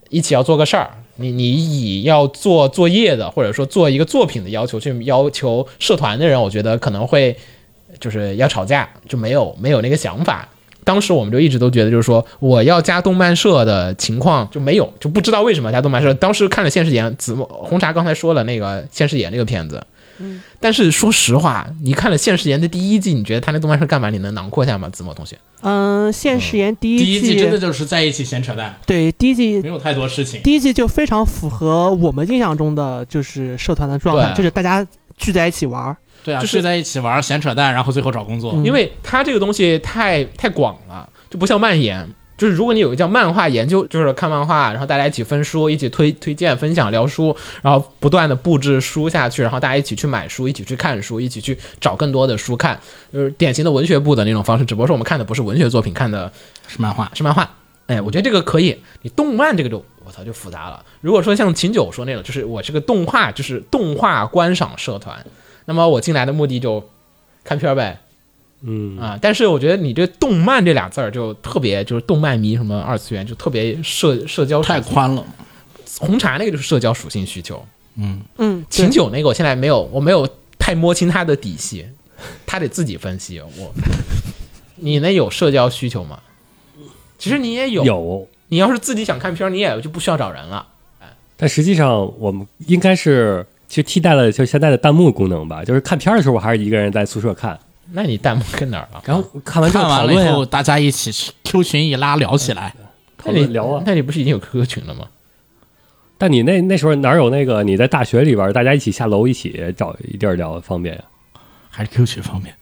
[0.10, 7.36] 一起要做个事儿，你你以要做作业的，或者说做一个作品的要求去要求社团的人，我觉得可能会
[8.00, 10.48] 就是要吵架，就没有没有那个想法。
[10.84, 16.14] 当时我们就一直都觉得，就是说我要加动漫社的情况就没有，就不知道为什么加动漫社。
[16.14, 19.86] 当时看了《现实眼》，子墨红茶刚才说了那个《现实眼》这个片子，
[20.20, 24.10] 嗯但是说实话，你看了《现实言》的第一季，你觉得他那动漫社干嘛？
[24.10, 24.88] 你能囊括下吗？
[24.90, 30.42] 子墨同学，嗯，现实言第第一季季真的就是在一起闲扯淡，对第一季没有太多事情。
[30.42, 34.86] 第一季就非常符合我们印象中的就是社团的状态，就是大家
[35.18, 35.98] 聚在一起玩儿。
[36.24, 38.54] 对啊，就是在一起玩闲扯淡，然后最后找工作。
[38.54, 42.10] 嗯因为它这个东西太太广了，就不像漫研。
[42.36, 52.78] 就是如果你有一个叫漫画研究，就是看漫画，然后大家一起分书，一起推推荐、分享、聊书，然后不断的布置书下去，然后大家一起去买书，一起去看书，一起去找更多的书看，
[53.14, 54.66] 就是典型的文学部的那种方式。
[54.66, 56.30] 只不过说我们看的不是文学作品，看的
[56.68, 57.50] 是漫画，是漫画。
[57.86, 58.82] 哎，我觉得这个可以。
[59.04, 60.84] 你动漫这个就我操就复杂了。
[61.02, 65.24] 如果说像秦九说那种，就是我是个动画，就是动画观赏社团，
[65.66, 66.84] 那么我进来的目的就
[67.44, 68.00] 看片儿呗。
[68.66, 74.80] 嗯啊，但是我觉得你这“动漫”这俩字儿就特别，就是动漫迷什么二次元就特别社社交太。
[74.80, 75.26] 宽了。
[76.00, 77.64] 红茶那个就是社交属性需求，
[77.98, 81.86] 嗯，嗯，琴酒那个我现在没有，我没有太摸清他的底细，
[82.48, 83.40] 他得自己分析。
[83.40, 83.72] 我，
[84.78, 86.20] 你那有社交需求吗？
[87.20, 90.68] 其实你也有，有，你要是自己想看片儿，你也就不需要找人了。
[91.38, 97.60] 但实际上我们应该是其实替代了就现在的弹幕功能吧，就是看片儿的时候我还是一个人在宿舍看，
[97.92, 99.02] 那你弹幕跟哪儿了？
[99.04, 102.72] 然后看完之后完了以后，，大家一起去 Q 群一拉聊起来。
[103.18, 103.82] 讨那你论聊啊。
[103.84, 105.08] 那你不是已经有 QQ 群了吗？
[106.20, 111.04] 但你那那时候哪有那个你在大学里边大家一起下楼一起找一地儿聊方便呀？
[111.72, 112.54] 还是 Q 群方面，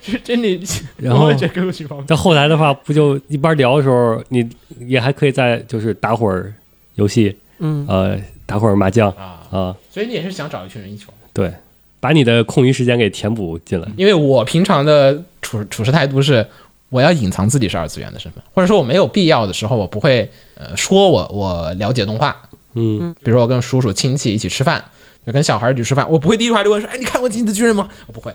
[0.00, 0.60] 这真的，
[0.98, 2.06] 然后我也觉得 QQ 群方便。
[2.06, 6.54] 到后来的话，不就一般聊的时候，你也还可以在就是打会儿
[6.94, 11.14] 游戏，嗯，呃，打会儿麻将啊，啊，所以你也是想找一群人一起玩。
[11.32, 11.52] 对，
[12.00, 13.88] 把你的空余时间给填补进来。
[13.96, 16.46] 因为我平常的处处事态度是，
[16.90, 22.36] 我要隐藏自己是二次元的身份，或者说我没有必要的时候，我不会呃说我我了解动画，
[22.74, 24.84] 嗯，比如说我跟叔叔亲戚一起吃饭，
[25.26, 27.88] 就跟小孩儿一起吃饭，我不会第一句话就问说，哎，你看过《金子巨人》吗？
[28.06, 28.32] 我不会，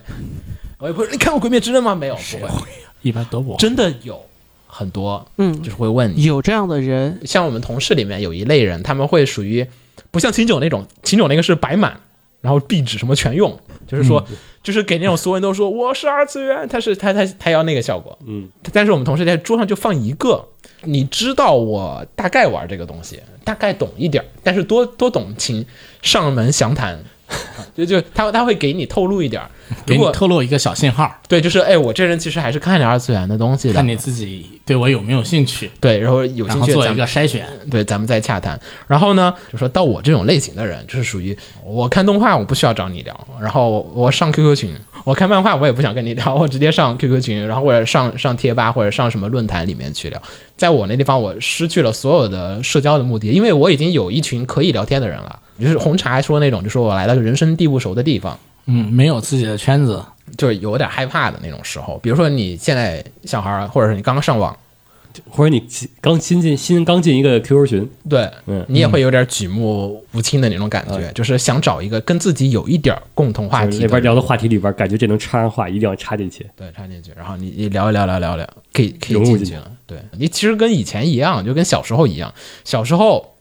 [0.79, 1.93] 我也不会，你看过《鬼灭之刃》吗？
[1.93, 2.67] 没有， 不会，
[3.01, 3.57] 一般都不会。
[3.57, 4.19] 真的有
[4.67, 9.65] 很多，嗯就是会问你，有这样的人，像我们同事里面有一类人，他们会属于
[10.11, 11.99] 不像秦九那种，秦九那个是摆满，
[12.41, 14.25] 然后壁纸什么全用，就是说，
[14.63, 20.47] 就是给那种所有人都说我是二次元，他是他他他要那个效果，嗯，但是我们同事在桌上就放一个，
[20.83, 25.65] 你知道我大概玩这个东西，大概懂一点儿，但是多多懂请
[26.01, 27.03] 上门详谈，
[27.75, 29.49] 就就他他会给你透露一点儿，
[29.85, 37.47] 给你透露一个小信号，对，就是哎，我这人其实还是看点二次元的东西的看，你自己对我有没有兴趣，对，然后有兴趣做一个筛选。
[37.69, 38.59] 对，咱们再洽谈。
[38.87, 50.21] 然后呢，就说到我这种类型的人，就是属于我看动画我不需要找你聊，然后我上 QQ 群，我看漫画我也不想跟你聊，我直接上 QQ 群，然后或者上上贴吧或者上什么论坛里面去聊。
[50.57, 55.39] 在我那地方，我失去了所有的社交的目的，因为我已经有一群可以聊天的人了。
[55.59, 60.03] 就是红茶说那种，就说我来到人生地不熟的地方，嗯，没有自己的圈子，
[60.37, 61.97] 就是有点害怕的那种时候。
[62.03, 64.55] 比如说你现在小孩儿，或者是你刚刚上网，
[65.27, 65.61] 或者你
[65.99, 76.47] 刚新进新刚进一个 QQ 群，对，嗯你也会有点举目无亲的那种感觉，就是想找一个跟自己有一点儿共同话题就是那边聊的话题里边，感觉这能插上话，一定要插进去。
[76.55, 79.71] 对插进去，然后你你聊一聊聊聊聊，可以可以进去了。
[79.87, 82.31] 对你其实跟以前一样，就跟小时候一样，
[82.63, 83.35] 小时候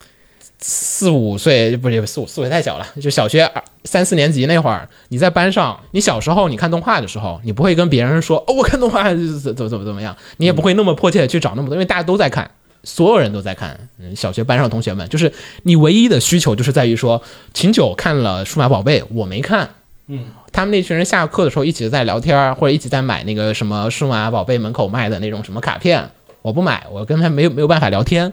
[0.60, 12.50] 四五岁不是四五四岁太小了，就小学二三四年级那会儿，你在班上，你小时候你看动画的时候，你不会跟别人说哦，我看动画怎怎怎么怎么样，你也不会那么迫切的去找那么多，因为大家都在看。
[12.84, 15.30] 所有人都在看，嗯，小学班上同学们，就是
[15.64, 17.20] 你唯一的需求就是在于说，
[17.52, 19.68] 秦九看了数码宝贝，我没看，
[20.06, 26.08] 嗯，他们那群人下课的时候一起在聊天，或者一起在买那个什么数码宝贝门口卖的那种什么卡片，
[26.40, 28.32] 我不买，我跟他没有没有办法聊天，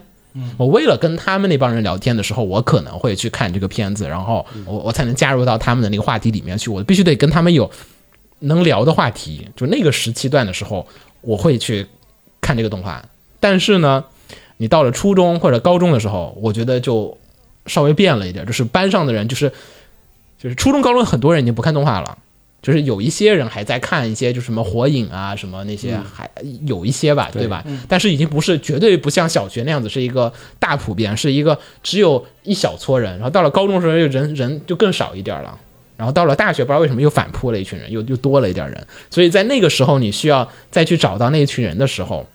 [0.56, 6.70] 我为了跟他们那帮人聊天的时候，我可能会去看这个片子，然后我我才能加入到他们的那个话题里面去。
[6.70, 7.70] 我必须得跟他们有
[8.40, 9.48] 能聊的话题。
[9.56, 10.86] 就那个时期段的时候，
[11.20, 11.86] 我会去
[12.40, 13.02] 看这个动画。
[13.40, 14.04] 但是呢，
[14.56, 17.16] 你到了初中或者高中的时候，我觉得就
[17.66, 19.50] 稍微变了一点，就是班上的人就是
[20.38, 22.18] 就是初中高中很多人已经不看动画了。
[22.66, 26.28] 就是有一些人还在看一些，就什么火影啊，什么那些还
[26.66, 27.64] 有一些吧，对吧？
[27.88, 33.12] 但是已经不是绝对不像小学那样子是一个大普遍，是一个只有一小撮人。
[33.12, 35.56] 然后到了高中的时候，人人就更少一点了。
[35.96, 38.84] 然后到了大学，不知道为什么又反扑了一群人，又又多了一点人。
[39.10, 42.26] 所以在那个时候，你需要再去找到那一群人的时候，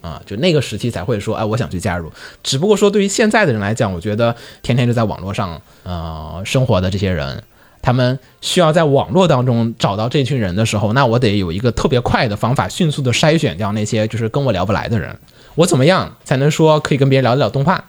[0.00, 2.08] 啊，就那个时期才会说，哎，我想去加入。
[2.44, 7.42] 只不过说，对于现在的人来讲，我觉得天天就在网络上呃生活的这些人，
[7.82, 15.18] 他们需要在网络当中找到这群人的时候，那我得有一个特别快的方法，迅速的筛选掉那些就是跟我聊不来的人。
[15.56, 17.84] 我怎么样才能说可以跟别人聊得了动画？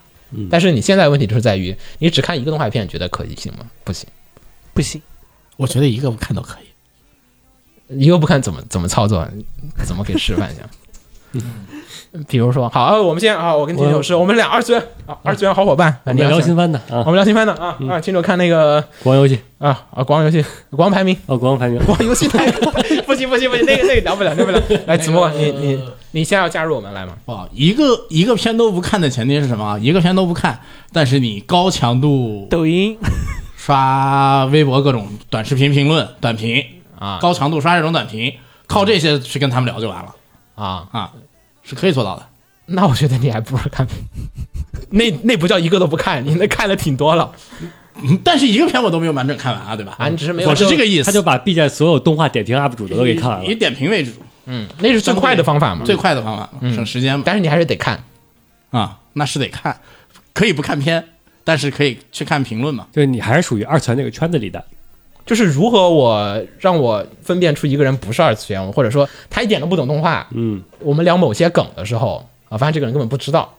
[0.49, 3.59] 但是你现在问题就是在于，你只看一个动画片，觉得可以行吗？
[3.83, 4.09] 不行，
[4.73, 4.99] 不行，
[5.57, 7.99] 我觉得一个不看都可以。
[7.99, 9.27] 一个不看怎么怎么操作，
[9.85, 10.63] 怎么给示范一下？
[12.27, 19.39] 比如说，好，呃我们先啊，我跟秦九是我们俩二次元啊，二次元好伙伴，我们聊新番的啊，我们聊新番的啊啊，秦九看那个国王游戏。
[19.57, 22.27] 啊啊，国王游戏，国王排名，哦，国王排名，国王游戏。
[22.27, 22.53] 排 名
[23.07, 24.61] 不行不行不行，那个那个聊不了聊不了。
[24.85, 25.79] 来，子墨，你你
[26.11, 27.13] 你先要加入我们来吗？
[27.25, 29.79] 哇，一个一个片都不看的前提是什么啊？
[29.79, 30.59] 一个片都不看，
[30.91, 32.97] 但是你高强度抖音。
[33.55, 36.61] 刷微博各种短视频评论、短评。
[36.99, 37.17] 啊。
[37.21, 38.33] 高强度刷这种短评，
[38.67, 40.13] 靠这些去跟他们聊就完了。
[40.55, 41.11] 啊，啊，
[41.63, 42.25] 是可以做到的。
[42.65, 43.85] 那我觉得你还不如看，
[44.91, 47.31] 那那不叫一个都不看，你那看的挺多了。
[48.01, 49.95] 嗯但是一个片我都没有完整看完啊，对吧？
[49.99, 53.53] 啊你只是没有我是这个意思，他就把 B 站所有动画点评 UP 主的都给看完以。
[53.53, 54.11] 点评为主，
[54.47, 55.85] 嗯，那是最快的方法嘛。
[55.85, 57.21] 最快的方法，嗯省时间嘛。
[57.23, 58.03] 但是你还是得看。
[58.71, 59.79] 啊，那是得看，
[60.33, 61.05] 可以不看片，
[61.43, 62.87] 但是可以去看评论嘛。
[62.91, 64.65] 就是你还是属于二次元那个圈子里的，
[65.25, 70.27] 就是如何我让我分辨出一个人不是二次元，或者说他一点都不懂动画。
[70.31, 73.53] 嗯，我们聊某些梗的时候啊，发现这个人根本不知道。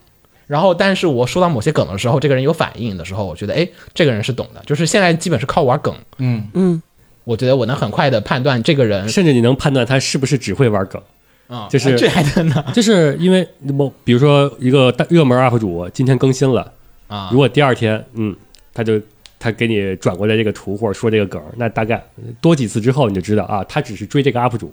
[0.47, 4.61] 然后，但是我说到某些梗的时候，这个人有反应的时候，我觉得哎，这个人是懂的。
[4.67, 6.83] 就是现在基本是靠玩梗，嗯，嗯，
[7.25, 11.01] 我觉得我能很快的判断这个人甚至你能判断他是不是只会玩梗，
[11.49, 16.71] 啊，就是这还真的 就是因为某比如说一个大热门 UP 主今天更新了，
[17.09, 17.39] 啊如。
[17.39, 18.37] 果第二天嗯
[18.75, 19.01] 他就
[19.45, 22.03] 他给你转过来这个图或者说这个梗，那大概
[22.41, 24.73] 多几次之后你就知道啊，他只是追这个 UP 主，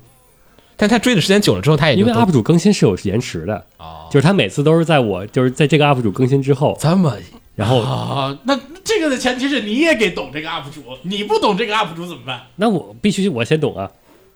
[0.77, 7.13] 但他追的时间久了之后，他也因为 UP 主更新是有延迟的，哦，就是他每次都是在我就是在这个 UP 主更新之后，这么
[7.53, 12.43] 然后啊，那这个的前提是你也得懂这个 UP 主，你不懂这个 UP 主怎么办？
[12.55, 13.91] 那我必须我先懂啊，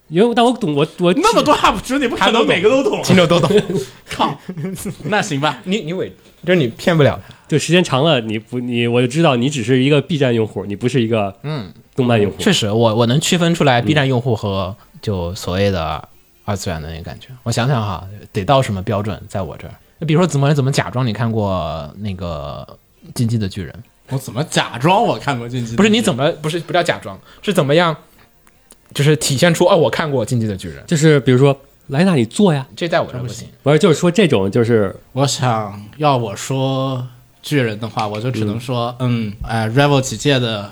[0.09, 3.01] 因为但我懂我我那么多 UP 主，你不可能每个都懂。
[3.01, 3.49] 秦九都懂，
[4.11, 4.37] 靠，
[5.05, 6.11] 那行吧，你你伪
[6.45, 7.33] 就是你骗不了他。
[7.47, 16.07] 就时间长了你不你我就知道你只是一个 B 站用户，你不是一个嗯，动漫用户，确实，我我能区分出来 B 站用户和就所谓的
[16.43, 17.29] 二次元的那个感觉。
[17.43, 19.73] 我想想哈，得到什么标准在我这儿？
[19.99, 22.67] 那比如说怎么怎么假装你看过那个
[23.13, 23.71] 《进击的巨人》？
[24.09, 25.75] 我怎么假装我看过《进击的巨人》？
[25.77, 27.95] 不是你怎么不是不叫假装，是怎么样？
[28.93, 33.47] 就是体现出哦，我看过《进击的巨人》，就是比如说来那里做呀，这在我这儿不行。
[33.63, 37.05] 不是就是说这种就是我想要我说
[37.45, 40.67] 巨人的话，我就只能说，嗯，哎，Revel 几届的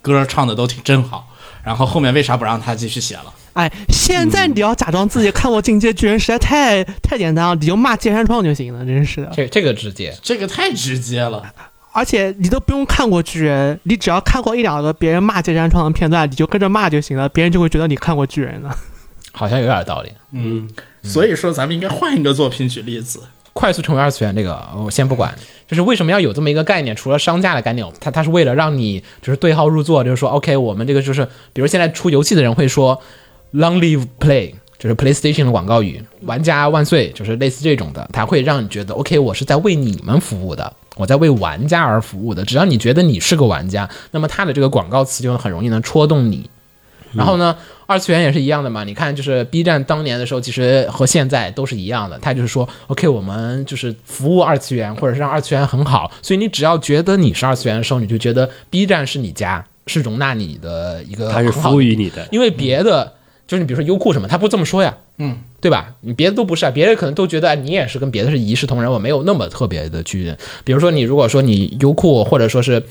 [0.00, 1.26] 歌唱的都挺真好，
[1.64, 3.34] 然后后面为啥不让他继续写了？
[3.54, 9.32] 哎，现在你要假装自己看过《进阶巨人》，实在太太简单了，你就骂剑山创就行了，真是的。
[9.34, 11.42] 这这个直接，这个太直接了，
[11.90, 18.74] 而且你都不用看过巨人，你只要看过一两个别人骂剑山创的片段，你就跟着骂就行了，别人就会觉得你看过巨人了。
[19.32, 20.12] 好像有点道理。
[20.30, 20.70] 嗯，
[21.02, 23.20] 所以说咱们应该换一个作品举例子。
[23.54, 25.34] 快速成为二次元这个，我先不管，
[25.72, 26.94] 就是为什么要有这么一个概念？
[26.94, 33.00] 除了商家的概念，它它是为了让你就是对号入座，就是说，OK，我们这个就是，比如现在出游戏的人会说
[33.54, 42.44] “Long Live Play”，就是 PlayStation 的广告语，“玩家万岁”，就是类似这种的，它会让你觉得 OK，我是在为你们服务的，我在为玩家而服务的。
[42.44, 46.50] 只要你觉得你是个玩家，那么它的这个广告词就很容易能戳动你。
[47.14, 48.84] 然后呢，二次元也是一样的嘛。
[48.84, 52.18] 你看，就是 B 站当年的时候，其实和现在都是一样的。
[52.20, 56.10] 它就是说，OK，我们就是服务二次元，或者是让二次元很好。
[56.22, 63.12] 所以你只要觉得你是二次元的时候，你就觉得 B 站是你家，是容纳你的一个它是服务于你的，因为别的
[63.46, 65.94] 就是你比如说优酷什么，他不这么说呀，嗯，对吧？
[66.00, 70.34] 你别的都不是啊，别人可能都觉得哎你也是跟别的是一视同仁，我没有那么特别的去。
[70.64, 72.82] 比如说你如果说你优酷或者说是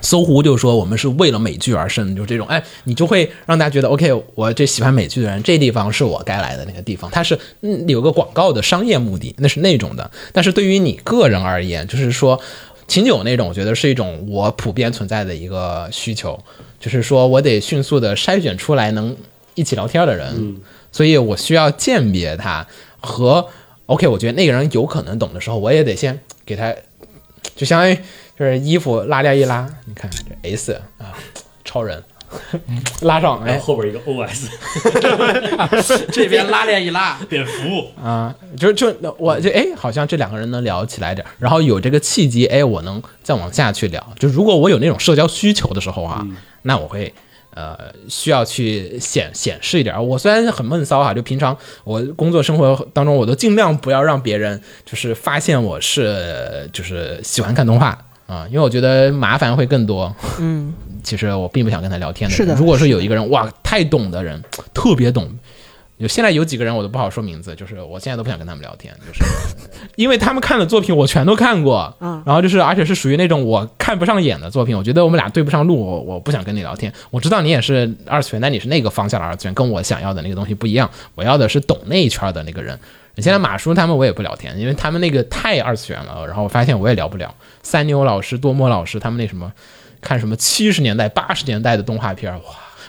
[0.00, 10.10] 搜狐就说我们是为了美剧而生，就这种，哎，你就会让大家觉得，OK，我这喜欢美剧的人，这地方是我该来的那个地方，它是嗯有个广告的商业目的，那是那种的。
[10.32, 12.40] 但是对于你个人而言，就是说
[12.86, 16.38] 秦九那种，我觉得是一种我普遍存在的一个需求，
[16.78, 19.16] 就是说我得迅速的筛选出来能
[19.54, 20.56] 一起聊天的人，
[20.92, 22.66] 所以我需要鉴别他
[23.00, 23.46] 和
[23.86, 26.74] OK，我觉得那个人有可能懂的时候，我也得先给他，
[27.56, 27.98] 就相当于
[28.38, 31.12] 就是衣服拉链一拉，你看这 S 啊，
[31.64, 32.02] 超人。
[33.00, 33.58] 拉上，哎。
[33.58, 34.48] 后边一个 OS
[36.12, 44.06] 这边拉链一拉，蝙蝠，啊，就就我就哎，好像这两个人能聊起来点儿，然后有这个契机，哎，我能再往下去聊。
[44.18, 46.22] 就如果我有那种社交需求的时候啊，
[46.62, 47.14] 那我会
[47.54, 47.78] 呃
[48.10, 50.06] 需要去显显示一点。
[50.06, 57.98] 我虽然很闷骚哈，就平常我工作生活当中，我都尽量不要让别人就是发现我是就是喜欢看动画
[58.28, 60.14] 啊，因为我觉得麻烦会更多。
[60.38, 60.72] 嗯，
[61.02, 62.36] 其实我并不想跟他聊天的。
[62.36, 64.40] 是的如果说有一个人哇太懂的人，
[64.74, 65.26] 特别懂，
[65.96, 69.24] 有现在有几个人我都不好说名字，就是我现在都不想跟他们聊天，就是
[69.96, 76.92] 因为他们看的作品我全都看过，嗯然后就是而且是属于那种我看不上眼的作品，我觉得我们俩对不上路，我我不想跟你聊天。
[77.10, 82.78] 我知道你也是二次元，但你是那个方向的二次元，跟我想要的那个东西不一样，我要的是懂那一圈的那个人。
[83.22, 87.34] 现在马叔他们我也不聊天，因为他们那个太二次元了，然后我发现我也聊不了。
[87.62, 89.52] 三牛老师、多莫老师他们那什么，
[90.00, 92.42] 看什么七十年代、八十年代的动画片，哇！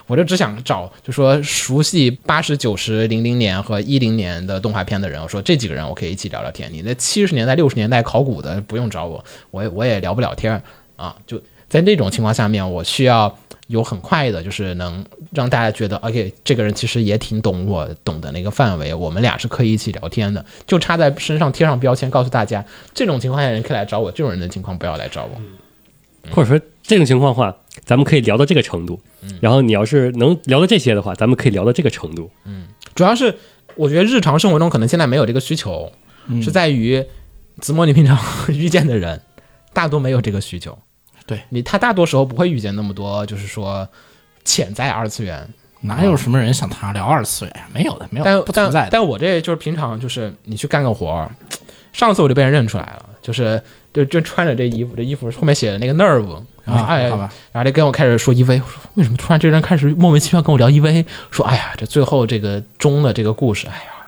[0.06, 6.68] 我就只想找，就说熟悉八十九十零零年和一零年的动画片的人，我说这几个人我可以一起聊聊天。
[6.72, 10.60] 你那七十年代、六十年代考古的不用找我，我也我也聊不了天
[10.96, 11.14] 啊。
[11.28, 13.38] 就在这种情况下面，我需要
[13.70, 20.44] 有很快的，就是能让大家觉得，OK，这个人其实也挺懂我懂的那个范围，我们俩是可以一起聊天的。
[20.66, 25.40] 就差在身上贴上标签，告诉大家，这种情况下人可以来找我，这种人的情况不要来找我。
[26.32, 29.00] 或者说这种情况的话，咱们可以聊到这个程度。
[29.40, 32.28] 然后你要是能聊到这些的话，咱们可以聊到这个程度。
[32.96, 33.34] 主要是
[33.76, 35.92] 我觉得日常生活中可能现在没有这个需求，
[36.42, 37.06] 是在于
[37.60, 38.18] 子墨你平常
[38.50, 39.22] 遇见的人
[39.72, 40.76] 大多没有这个需求。
[41.26, 43.88] 对你，他大多时候不会遇见那么多，就是说
[44.44, 45.48] 潜在二次元。
[45.82, 47.56] 哪有什么人想谈聊二次元？
[47.72, 48.82] 没有的，没有，但不存在。
[48.82, 51.30] 但但我这就是平常就是你去干个活儿，
[51.92, 53.62] 上次我就被人认出来了，就是
[53.92, 63.99] 就就穿着这衣服，这衣服后面写的那个 nerve，然后啊哎，好吧然后就跟我开始说 EV，我说为什么突然这个人开始莫名其妙跟我聊 EV，说哎呀，这最后这个中的这个故事，哎呀。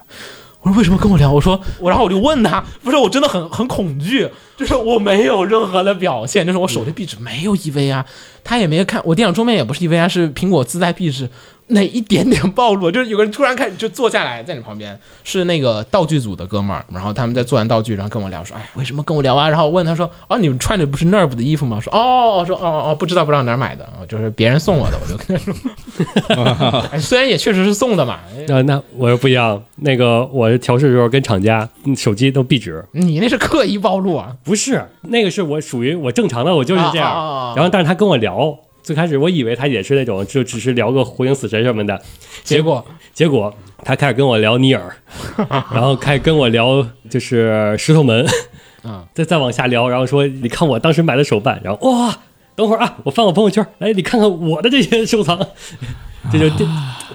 [0.62, 1.30] 我说为什么跟我聊？
[1.32, 8.04] 我说我，然后我就问他，不是我真的很很恐惧，就是我没有任何的表现，就是我手机壁纸没有 EV 啊，
[8.44, 11.28] 他也没看，我电脑桌面也不是 EV 啊，是苹果自带壁纸，
[11.68, 19.48] 那一点点暴露，就是有个人突然开始就坐下来在你旁边，是那个道具组的哥们儿，然后他们在做完道具，然后跟我聊说，哎，为什么跟我聊啊？
[19.48, 21.80] 然后我问他说，哦，你们穿的不是 Nerve 的衣服吗？
[21.80, 25.42] 说，哦，我说，哦哦哦，不知道不知道哪儿买的，哦就是别人送我的，我就跟他
[26.34, 37.10] 说， 哎虽然也确实是送的嘛，那，那我又不一样，那个我调试的时候跟厂家嗯手机都壁纸，你那是刻意暴露啊，不是那个是我属于我正常的，我就是这样。
[37.10, 42.00] 啊啊啊啊然后但是他跟我聊，最开始我以为他也是那种就只是聊个火影死神什么的，
[42.42, 42.84] 结果？
[43.14, 43.54] 结果
[43.84, 44.96] 他开始跟我聊尼尔，
[45.72, 48.26] 然后开始跟我聊就是石头门，
[48.82, 52.18] 啊， 再再往下聊，然后说你看我当时买的手办，然后哇，
[52.56, 55.38] 等会儿啊，我翻我朋友圈，来你看看我的这些收藏，
[56.32, 56.66] 这就这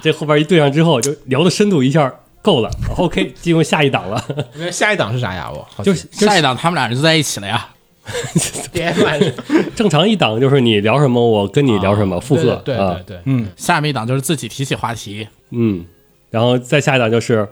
[0.01, 4.23] 这后边一对上之后，就聊的深度一下够了，OK，进入下一档了，
[4.55, 5.49] 那下一档是啥呀？
[5.51, 5.83] 我？
[5.83, 7.67] 就是就是下一档他们俩就在一起了呀。
[8.71, 9.31] 别乱说
[9.75, 12.99] 正常一档就是你聊什么，我跟你聊什么，附和对对啊。
[13.05, 15.85] 对，对，嗯，下面一档就是自己提起话题，嗯，
[16.29, 17.47] 然后再下一档就是，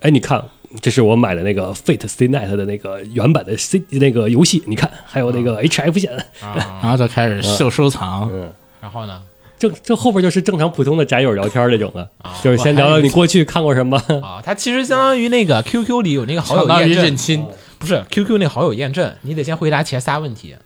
[0.00, 0.42] 哎，你看，
[0.80, 8.30] 这是我买的那个 Fate Stay Night 的那个原版的 C 那个游戏，你看，还有那个 HF 线，啊， 然后就开始秀收藏。
[8.32, 9.22] 嗯，然后呢？
[9.58, 17.42] 这这后边就是正常普通的宅友聊天那种的，啊就是先聊聊你过去看过什么，啊，它其实相当于那个 QQ 里有那个好友验证，认亲，
[17.86, 20.56] 不是 QQ 那好友验证，你得先回答前仨问题，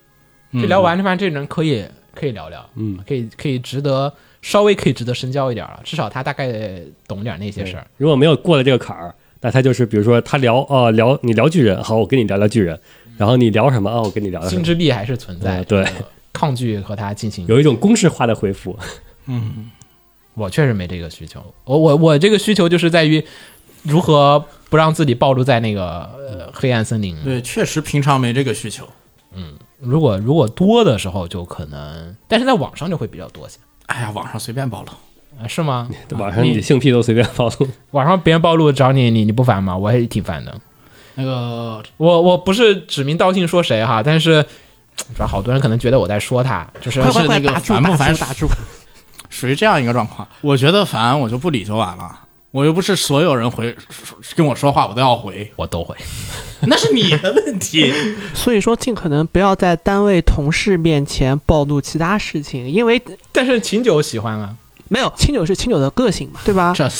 [0.52, 0.62] 嗯。
[0.62, 4.10] 就聊完，就发现这人可以可以聊聊，嗯，可以可以值得
[4.40, 7.86] 稍微可以值得深交一点了，至少他大概懂点那些事儿。
[7.98, 12.80] 如果没有过了这个坎儿，那他就是比如说他聊哦聊你聊巨人，好，我跟你聊聊巨人，
[13.18, 15.86] 然后你聊什么啊、我跟你聊聊心么，之壁还是存在嗯，对，
[16.32, 17.46] 抗拒和他进行。
[17.46, 18.78] 有一种公式化的回复，
[19.26, 19.70] 嗯。
[20.34, 23.22] 我确实没这个需求，我我我这个需求就是在于
[23.82, 27.16] 如何不让自己暴露在那个呃黑暗森林。
[27.24, 28.86] 对，确实平常没这个需求。
[29.32, 34.88] 嗯如果如果多的时候就可能，但是在网上就会比较多些，哎呀，网上随便暴露，
[35.42, 35.88] 啊是吗？
[36.18, 39.76] 网上你的性癖都随便暴露， 网上别人暴露找你，你你不烦吗？
[39.76, 40.54] 我也挺烦的。
[41.14, 44.42] 那个我我不是指名道姓说谁哈，但是
[45.14, 48.46] 主要好多人可能觉得我在说他，就是快快快，是那个打住打烦不烦住打住！
[49.30, 50.26] 属于这样一个状况。
[50.42, 52.20] 我觉得烦，我就不理就完了。
[52.52, 53.76] 我又不是所有人回
[54.34, 55.94] 跟我说话我都要回，我都会。
[56.62, 57.92] 那是你的问题。
[58.34, 64.54] 所以说，尽可能不要在单位同事面前暴露其他事情，因为但是秦九喜欢啊，
[64.88, 66.74] 没有清酒是清酒的个性嘛，对吧？
[66.76, 66.90] 这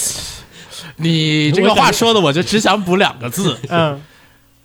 [0.96, 4.00] 你这个话说的，我就只想补两个字， 嗯，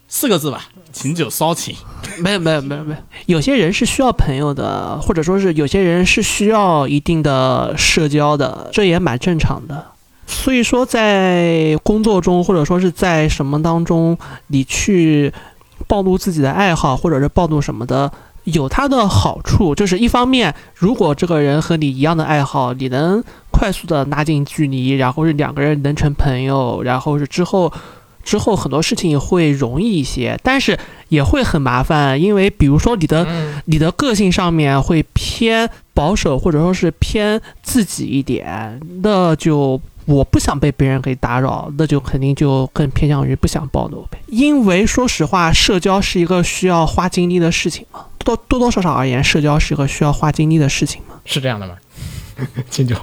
[0.07, 1.75] 四个字吧，秦九骚情。
[2.19, 2.93] 没有没有没有没
[3.25, 9.83] 有，有些人是需要朋友的，或者说是有些人是需要一定的社交的，这也蛮正常的。
[10.27, 14.17] 所以说，在工作中或者说是在什么当中，
[14.47, 15.31] 你去
[15.87, 18.11] 暴露自己的爱好，或者是暴露什么的，
[18.45, 19.75] 有它的好处。
[19.75, 27.71] 就是一方面，如果这个人和你一样的爱好，你能快速的拉近距离，然后是两个人能成朋友，然后是之后
[28.23, 30.77] 之后很多事情会容易一些，但是
[31.09, 33.27] 也会很麻烦，因为比如说你的、
[33.65, 44.19] 你的个性上面会偏保守，或者说是偏自己一点，那就我不想被别人给打扰，那就肯定就更偏向于不想暴露呗。
[44.27, 51.15] 因为说实话，社交是一个需要花精力的事情嘛，多多多少少而言，社交是一个需要花精力的事情嘛。
[51.25, 51.75] 是这样的吗？
[52.69, 52.95] 秦九，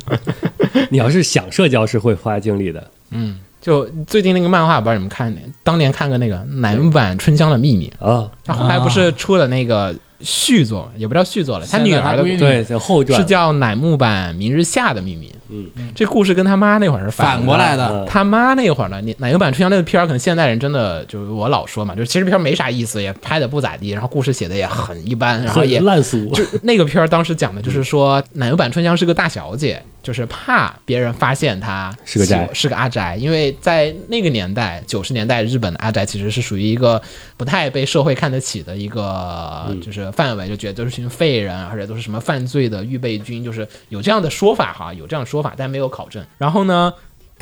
[0.90, 5.40] 你要是想社交是会花精力的，嗯，就最近那个漫画，不知道你们看没？
[5.64, 15.32] 当年看过那个乃木坂春香的秘密，啊，他后来不是出了那个续作，也不叫续作了，他女儿的对，这后传是叫乃木坂明日夏的秘密。
[15.52, 18.04] 嗯，这故事跟他妈那会儿是反过来的。
[18.06, 37.00] 他妈那会儿呢，你奶油版春香那个片儿，可能现代人真的就是我老说嘛，就是其实片儿没啥意思，也拍的不咋地，然后故事写的也很一般，然后也烂俗，就那个片儿当时讲的就是说， 奶油版春香是个大小姐，就是怕别人发现他是个宅是个阿宅，因为在那个年代，九十年代日本的阿宅其实是属于一个
[37.36, 46.24] 不太被社会看得起的一个就是范围，就觉得都是群废人，而且都是什么犯罪的预备军，就是有这样的说法哈，有这样的说法，但没有考证。
[46.38, 46.92] 然后呢？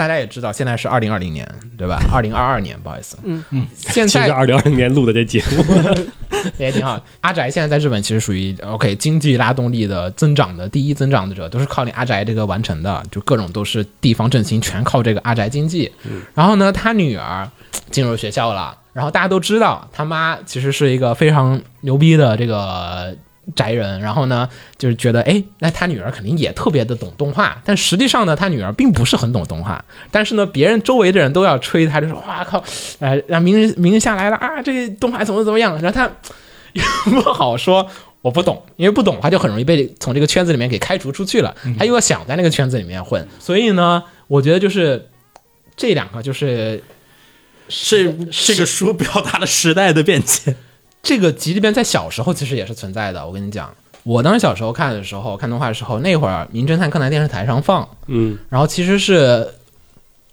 [0.01, 1.47] 大家也知道，现在是二零二零年，
[1.77, 2.01] 对吧？
[2.11, 5.63] 二零二二年，不好意思，嗯嗯，现在二零二零年录的这节目，
[6.57, 6.99] 也挺好。
[7.21, 15.93] 阿宅现在在日本其实属于 OK 经济拉动力的增长的第一增长者，都是靠你阿宅这个完成的，就各种都是地方振兴，全靠这个阿宅经济。
[16.33, 17.47] 然后呢，他女儿
[17.91, 23.15] 进入学校了，然后大家都知道他妈其实是一个非常牛逼的这个。
[23.55, 24.49] 宅人，然后呢，
[24.79, 32.63] 就是觉得，哎，那他女儿肯定也特别的懂动画，但实际上呢，他女儿并不是很懂动画，但是呢，别人周围的人都要吹他，就说，哇靠，
[32.99, 36.11] 呃，让明日明日下来了啊，这个动画怎么怎么样，然后他
[36.73, 37.87] 也不好说
[38.23, 41.55] 我不懂，因为不懂的话就很容易被从这个圈子里面给开除出去了。
[41.79, 45.09] 他又要想在那个圈子里面混，所以呢，我觉得就是
[45.77, 46.83] 这两个就是
[47.69, 50.55] 是这个书表达了时代的变迁。
[51.03, 53.27] 这个集里边在小时候其实也是存在的。
[53.27, 53.73] 我跟你讲，
[54.03, 59.49] 我当时小时候看的时候，看动画的时候，那会儿《名侦探柯南》电视台上放，嗯然后其实是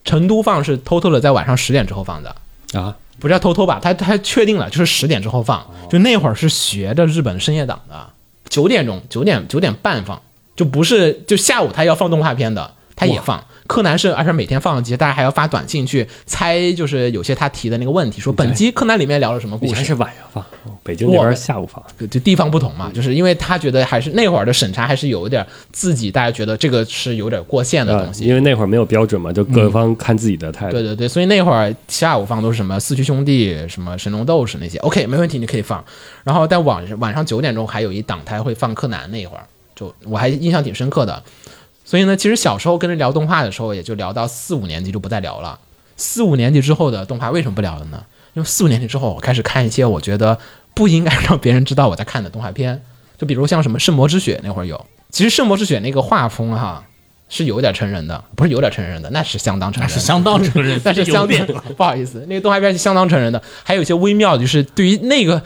[0.04, 2.36] 成都放是偷偷的在晚上十点之后放的。
[2.74, 5.66] 啊，不叫偷偷吧，他他确定了，就是十点之后放。
[5.90, 8.10] 就那会儿是学着日本深夜档的，
[8.50, 10.22] 九点钟、九点九点半放，
[10.56, 13.42] 就不是就下午他要放动画片的，他也放。
[13.68, 19.76] 柯南是而且每天放一集，大家还要发短信去猜，就是有些他提的那个问题，说本集柯南里面聊了什么故事。
[19.76, 20.44] 还是晚上放，
[20.84, 28.24] 北京那边下午放，就就地方不同嘛，就是因为他觉得还是那会儿的审查还是有一点自己，大家觉得这个是有点过线的啊东，西。
[28.24, 30.72] 因为那会儿没有标准嘛，就各方看自己的态度。
[30.72, 35.84] 对对对，所以那会儿下午放都是什么四驱兄弟、什么神龙斗士那些，OK 没问题，你可以放。
[36.24, 39.44] 然后在晚上晚上九点钟还有一档台会放柯南那一会儿，
[39.76, 41.22] 就我还印象挺深刻的。
[41.88, 45.58] 所以呢，其实小时候跟人聊动画的时候，也就聊到四五年级就不再聊了。
[45.96, 48.04] 四五年级之后的动画为什么不聊了呢？
[48.34, 50.38] 因为四五年级之后，我开始看一些我觉得
[50.74, 52.84] 不应该让别人知道我在看的动画片，
[53.18, 54.86] 就比如像什么《圣魔之血》那会儿有。
[55.12, 56.84] 其实《圣魔之血》那个画风哈
[57.30, 65.42] 是有点成人的，不是有点成人的，那是相当成人的，是相当成人， 但是相有点当 不好意思，那个动画片是相当成人的，还有一些微妙，就是对于那个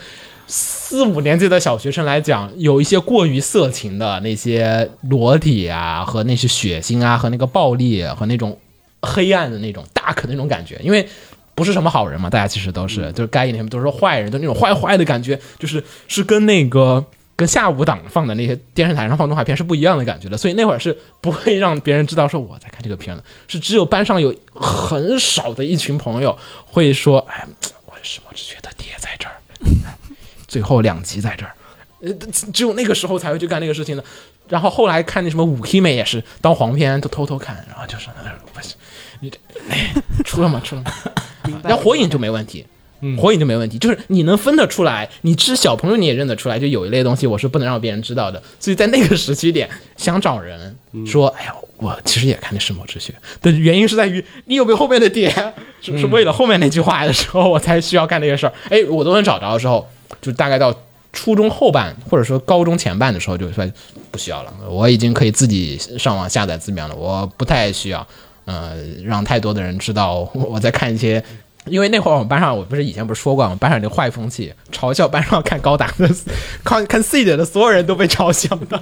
[0.51, 8.59] 四五年级的小学生来讲，有一些过于色情的那些裸体啊，和那些血腥啊，和那个暴力和那种
[9.01, 11.07] 黑暗的那种大可那种感觉，因为。
[11.53, 26.35] 不是什么好人嘛，大家其实都是，就是该演的都是坏人，就那种坏坏的感觉，就是是跟那个跟下午档放的那些电视台上放动画片是不一样的感觉的，所以那会儿是不会让别人知道说我在看这个片的，是只有班上有很少的一群朋友
[26.65, 27.45] 会说，哎，
[27.85, 29.35] 我什么只觉得爹在这儿，
[30.51, 31.55] 最后两集在这儿，
[32.01, 32.13] 呃，
[32.51, 34.03] 只有那个时候才会去干那个事情的。
[34.49, 38.09] 然后后来看那什么五 K 妹也是当黄片都偷偷看，然后就是
[38.53, 38.75] 不是
[39.21, 39.37] 你这、
[39.69, 39.93] 哎、
[40.25, 40.61] 出了吗？
[40.61, 40.91] 出了吗？
[41.63, 42.65] 然后火影就没问题，
[43.17, 48.43] 火影就没问题，就是你能分得出来，你是小朋友你也认得出来，就有一类东西我是不能让别人知道的。
[48.59, 50.75] 所以在那个时期点，想找人
[51.07, 55.33] 说，哎呀，我其实也看的《神魔之血》的原因是在于你有没有后面的点，
[55.81, 58.51] 是是为了后面那句话的时候我才需要干这个事儿。
[58.69, 59.89] 哎，我都能找着的时候，
[60.21, 60.73] 就大概到
[61.11, 63.71] 初中后半或者说高中前半的时候，就算
[64.11, 68.05] 不需要了，我已经可以自己上网下载字面了，我不太需要。
[68.43, 71.23] 呃，让太多的人知道我在看一些，
[71.65, 76.09] 因为那会儿我们班上，我不是以前不是说过，我们班上有坏风气，嘲笑 班上看高达的、
[76.63, 78.81] 看看 C 的的所有人都被嘲笑的，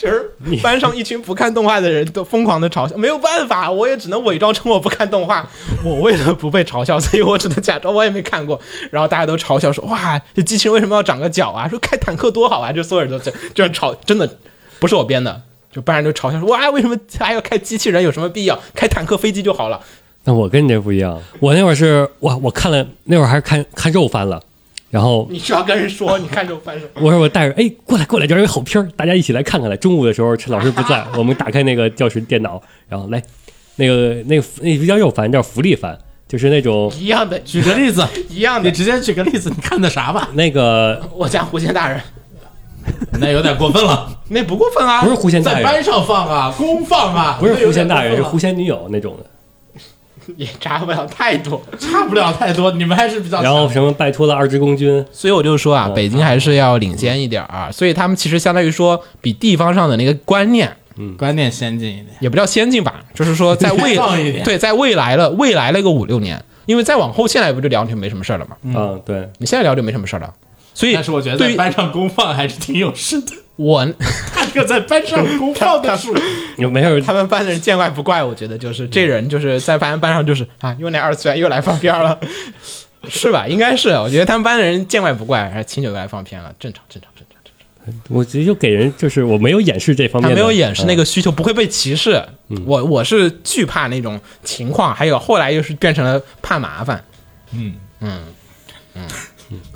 [0.00, 0.32] 就是
[0.62, 5.46] 班上一群不看动画的人都疯狂的嘲笑，没有办法，我也只能伪装成我不看动画，
[5.84, 8.58] 我为了不被嘲笑，所以我只能假装我也没看过，
[8.90, 11.68] 然后大家都嘲笑说，哇，这机器人为什么要长个脚啊？
[11.68, 12.72] 说开坦克多好啊！
[12.72, 14.38] 就所有人都这这样嘲，真的
[14.78, 15.42] 不是我编的。
[15.70, 18.02] 就班上就嘲笑说：“哇，为什么还要开机器人？
[18.02, 18.58] 有什么必要？
[18.74, 19.80] 开坦克、飞机就好了。
[20.24, 24.42] 那我跟你这不一样，我那会儿是哇，我看了那会儿还是看看肉番了，
[24.90, 26.86] 然后”你需要跟人说，你看这种翻手。
[26.96, 29.76] 我说我带着哎过来过来，这儿有好片儿，大家一起来看看来。
[29.76, 33.22] 中午的时候陈老师 不在，我们打开那个教室电脑，然后来
[33.76, 35.96] 那个那个那不叫肉番，叫福利番，
[36.28, 38.68] 就是那种一样的，举个例子，一样的。
[38.68, 40.28] 你直接举个例子，你看的啥吧？
[40.34, 42.00] 那个我家狐仙大人，
[43.20, 49.24] 那有点过分了，那不过分啊，不是狐仙大人，在班上放啊，公放啊，不是狐仙大人，是狐仙女友那种的。
[50.38, 51.60] 也差不了太多。
[51.78, 57.70] 差不了太多，你们还是比较然后什么拜托了二支公军，所以我就说啊，嗯北京还是要领先一点儿啊。
[57.72, 62.06] 所以他们其实相当于说，比地方上的那个观念嗯观念先进一点。
[62.20, 68.56] 也不叫先进吧，就是说在未 开放一点对在未来了未来了个五六年，因为再往后现在不就聊就没什么事儿了嘛？
[68.62, 70.32] 嗯，对，你现在聊就没什么事儿了。
[70.72, 73.32] 所以，但是我觉得对班上公放还是挺有事的。
[73.60, 73.86] 我
[74.32, 76.16] 他这个在班上公放的数，
[76.56, 82.18] 有没有他们班的人见怪不怪，我觉得就是这人就是在班班上就是啊，又那二次元又来放片儿了，
[83.08, 83.46] 是吧？
[83.46, 87.36] 应该是，我觉得他们班的人见怪不怪，还是秦九又来放片了，正常，正常，正常。
[87.84, 92.22] 正常我觉得就给人就是我没有掩饰这方面的，他没有掩饰那嗯个需求，不会被歧视。
[92.64, 97.04] 我我是惧怕那种情况，还有后来又是变成了怕麻烦。
[97.52, 98.20] 嗯嗯
[98.94, 99.02] 嗯，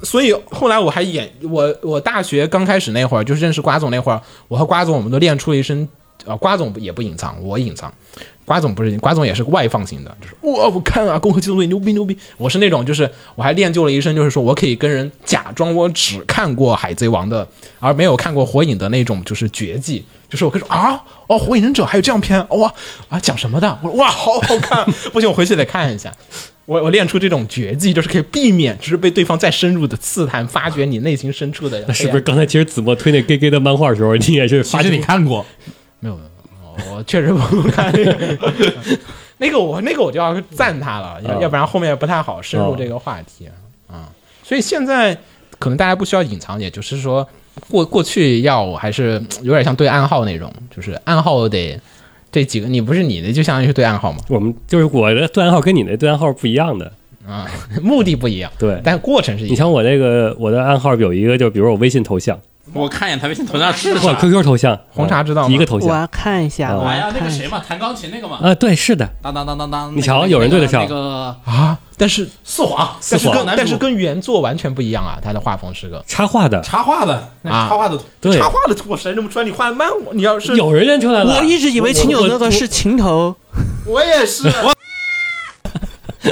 [0.03, 5.89] 所以后来我还演我我大学刚开始那会儿，就是认识瓜总那会儿，我和瓜总我们都练出了一身，
[6.25, 7.93] 呃，瓜总也不隐藏，我隐藏。
[8.47, 12.15] 瓜总不是，瓜总也是外放型的，就是哇，我看啊，《攻壳机动队》牛逼牛逼。
[12.37, 17.49] 我是那种，就是我还练就了一身，就是说我可以跟人假装我只看过《海贼王》的，
[17.81, 20.05] 而没有看过《火影》的那种，就是绝技。
[20.29, 22.71] 就是我跟说啊，哦，《火影忍者》还有这样片，哇
[23.09, 23.79] 啊，讲什么的？
[23.83, 26.13] 我说哇，好好看， 不行，我回去得看一下。
[26.67, 31.85] 我我练出这种绝技，就是可以避免，就是被对方再深入的刺探，发掘你内心深处的。
[31.87, 35.45] 那是不是刚才其实子墨推那 gay gay 的漫画的时候，你也是发现其实你看过，
[36.01, 36.29] 没有没有，
[36.89, 37.93] 我我确实不看。
[37.93, 38.39] 那个，
[39.39, 41.39] 那个我那个我就要赞他了，要、啊。
[41.43, 43.49] 要不然后面不太好深入这个话题
[43.87, 44.09] 啊、
[44.43, 45.15] 所以现在
[45.59, 47.29] 可能大家不需要隐藏，也就是说
[47.69, 51.79] 过过去要还是有点像对暗号那种，就是暗号得
[52.35, 56.91] 这几个，你不是你的就相当于是对暗号嘛，我们就是我的对暗号跟你的对暗号不一样的。
[57.25, 57.49] 啊、
[57.81, 59.53] 目的不一样，对但过程是一样。
[59.53, 62.37] 你像我这个我的暗号有一个，就比如我微信头像
[62.75, 65.55] 我看一眼他微信头像是或者啥？QQ 头像，红茶知道吗？
[65.55, 65.89] 一个头像。
[65.89, 67.19] 我要看一下，哎呀要，看一下。
[67.21, 76.03] 那个谁嘛，弹钢琴那个嘛，呃，对，是的，当当当当当，你瞧那个有人对得上那个啊，但是四皇，但是跟但是跟原作完全不一样啊，他的画风是个。
[76.07, 77.69] 插画的，插画的，那啊。
[77.69, 79.45] 插画的图，对，插画的图，我谁认不出来？
[79.45, 81.37] 你画漫，你要是有人认出来了。
[81.37, 83.35] 我一直以为秦九那个是情头，
[83.87, 84.51] 我也是，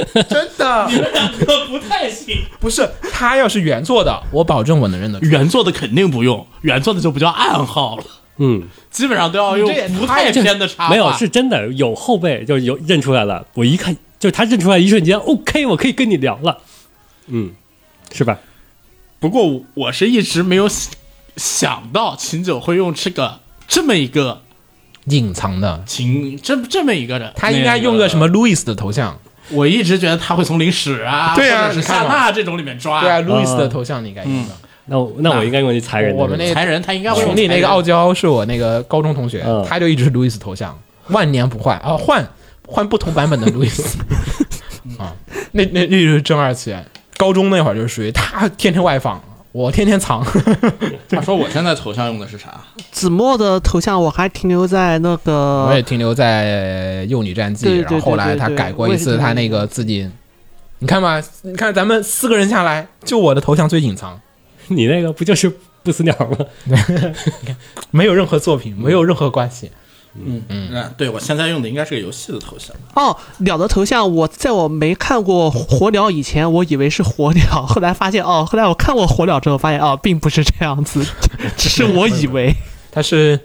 [0.29, 2.37] 真的你们两个不太行。
[2.59, 5.25] 不是他要是原作的，我保证我能认得出。
[5.27, 8.03] 原作的肯定不用，原作的就不叫暗号了，
[8.37, 10.89] 嗯，基本上都要用这也不太太偏的插画。
[10.89, 13.45] 没有，是真的有后辈就有认出来了。
[13.53, 16.57] 我一看，就是他认出来一瞬间，OK，我可以跟你聊了。
[17.27, 17.51] 嗯，
[18.11, 18.39] 是吧？
[19.19, 20.91] 不过我是一直没有想
[21.37, 24.41] 想到秦九会用这个这么一个
[25.05, 28.27] 隐藏的，秦这这么一个人，他应该用个什么？
[28.27, 29.19] 路易斯的头像。
[29.51, 33.01] 我一直觉得他会从零史啊，对啊夏娜这种里面抓。
[33.01, 34.55] 对啊，路易斯的头像你应该用的。
[34.85, 36.21] 那我那我应该用你残忍的。
[36.21, 40.77] 我们那财人他应该会用群里那个傲娇是我那个高中同学嗯，他就一直是路易斯头像，
[41.09, 42.27] 万年不换啊，换
[42.67, 43.97] 换不同版本的路易斯
[44.99, 45.13] 啊，
[45.53, 46.85] 那那那就是正二次元。
[47.15, 49.21] 高中那会儿就是属于他天天外放，
[49.53, 50.21] 我天天藏。
[51.07, 52.59] 他说我现在头像用的是啥？
[52.91, 60.09] 子墨的头像我还停留在那个我也停留在《幼女战记》，对对然后后来他改过一次他那个自己，
[60.79, 64.19] 你看吧，你看咱们四个人下来，就我的头像最隐藏，
[64.67, 65.51] 你那个不就是
[65.83, 66.37] 不死鸟吗？
[67.91, 69.67] 没有任何作品，没有任何关系。
[69.67, 69.77] 嗯
[70.15, 72.75] 嗯嗯，对我现在用的应该是个游戏的头像。
[72.93, 81.05] 哦，鸟的头像，我在我没看过火鸟以前，我以为是火鸟，后来发现哦，后来我看过火鸟之后，发现哦，并不是这样子，
[81.57, 82.53] 只是我以为。
[82.91, 83.39] 它是，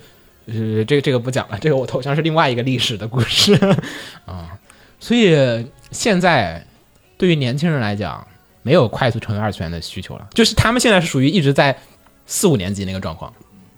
[0.46, 3.54] 呃，这个这个不讲了，这个我头像是另外一个历史的故事
[4.26, 4.50] 啊。
[5.00, 6.66] 所以现在
[7.16, 8.26] 对于年轻人来讲，
[8.62, 11.74] 没有快速成为二次元的需求了，就是他们现在是属于一直在
[12.26, 13.32] 四五年级那个状况，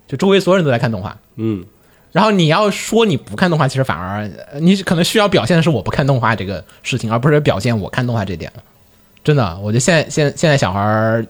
[0.09, 1.17] 就周围所有人都在看动画。
[1.37, 1.65] 嗯，
[2.13, 8.63] 然后你要说你不看动画，其实反而呃你可能需要表现的是我不看动画这个事情，而不是表现我看动画这点了。
[9.23, 11.25] 真的，我觉得现在现现在小孩儿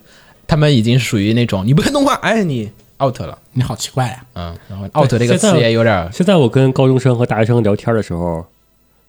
[0.46, 2.70] 他们已经属于那种你不看动画，哎，你
[3.02, 8.46] out 了，你好奇怪呀、嗯，然后 out 这个词也有点儿现在我跟高中生和大学生聊天的时候，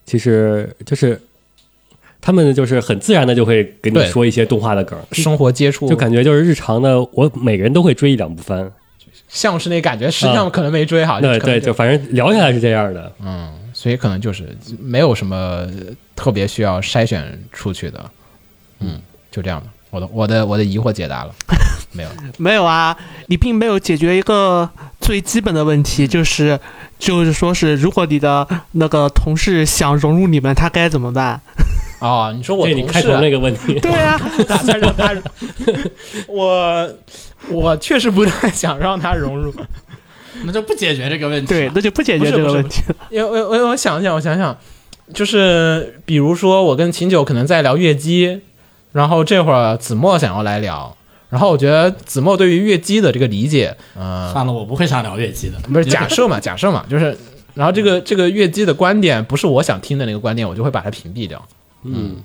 [0.05, 1.21] 其实就是
[2.19, 8.71] 他们就是很自然的就会给你说一些动画的梗，生活接触，就感觉就是日常的，我每个人都会追一两部番。
[9.31, 13.11] 像是那感觉，实际上可能没追好，对对，就就反正聊下来是这样的。
[13.23, 15.65] 嗯，所以可能就是没有什么
[16.15, 18.11] 特别需要筛选出去的，
[18.81, 19.01] 嗯，
[19.31, 19.67] 就这样的。
[19.89, 21.33] 我的我的我的疑惑解答了，
[21.91, 22.95] 没有，没有啊，
[23.27, 24.69] 你并没有解决一个
[24.99, 26.59] 最基本的问题，就是
[26.99, 31.41] 就是说是如果你的那个同事想融入你们，他该怎么办？
[32.01, 35.15] 哦，你说我同事开头那个问题， 对啊，打算让他，
[36.27, 36.89] 我
[37.49, 39.53] 我确实不太想让他融入，
[40.43, 41.47] 那就不解决这个问题。
[41.53, 42.95] 对，那就不解决这个问题了。
[43.11, 44.57] 因为我我我想想，我想想，
[45.13, 48.41] 就是比如说我跟秦九可能在聊月姬，
[48.93, 50.97] 然后这会儿子墨想要来聊，
[51.29, 55.59] 然后我觉得子墨对于月姬的这个理解，嗯、算了，我不会想聊月姬的。
[55.71, 57.15] 不是假设嘛，假设嘛，就是，
[57.53, 61.39] 然后这个这个月姬的观点不是我想听的那个观点，我就会把它屏蔽掉。
[61.83, 62.17] 嗯，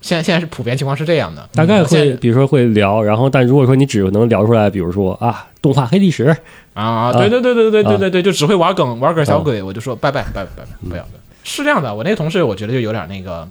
[0.00, 6.36] 现在现在是普遍情况是这样的，大概会，比如说会聊，然后但如果说你只能聊出来，比如说啊，动画黑历史，
[6.74, 11.20] 啊，对对对对对对对对，就只会玩梗玩梗小鬼，我就说拜拜拜拜拜拜，不要不要。
[11.42, 13.48] 是这样的，我那个同事我觉得就有点那个，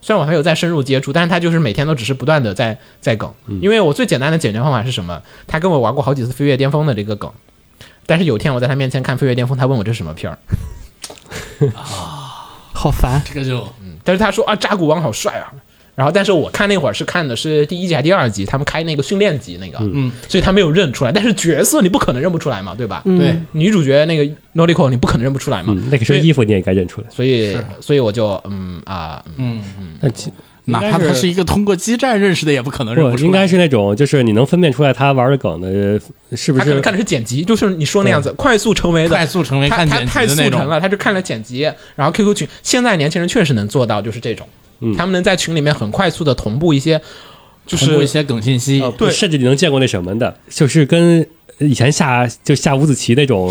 [0.00, 5.20] 虽然我还有在深入接触，但是他就是每天都只是不断的在在梗，因为我最简单的解决方法是什么？
[5.46, 7.30] 他跟我玩过好几次《飞跃巅峰》的这个梗，
[8.06, 10.38] 但是有天我在他面前看《飞跃巅峰》，他问我这是什么片儿，
[11.76, 12.18] 啊。
[12.74, 13.64] 好烦，这个就
[14.04, 15.52] 但是他说啊扎古王好帅啊。
[15.94, 21.12] 然后，但是我看那会儿是看的是第一集还是第二集，他们开那个训练集那个，嗯，所以他没有认出来。
[21.12, 23.02] 但是角色你不可能认不出来嘛，对吧？
[23.04, 27.06] 对，女主角那个 n o l i c o 你不可能认不出来嘛，嗯，那个身衣服你也该认出来。
[27.10, 29.62] 所以所以我就嗯啊，嗯
[30.00, 30.32] 但其
[30.66, 33.26] 哪怕他是一个通过基站认识的，也不可能认不不出来。
[33.26, 36.00] 应该是那种，就是你能分辨出来他玩的梗的
[36.36, 40.60] 是不是他可能看的是剪辑，就是你说那样子快速成为的快速成为看剪他太辑的那种。
[40.60, 41.62] 速成了，他就看了剪辑，
[41.96, 44.46] 然后 QQ 群，现在年轻人确实能做到，就是这种，
[44.80, 44.94] 嗯。
[44.96, 47.00] 他们能在群里面很快速的同步一些，
[47.66, 51.26] 就是一些梗信息，对，甚至你能见过那什么的，就是跟
[51.62, 53.50] 以前下就下五子棋那种，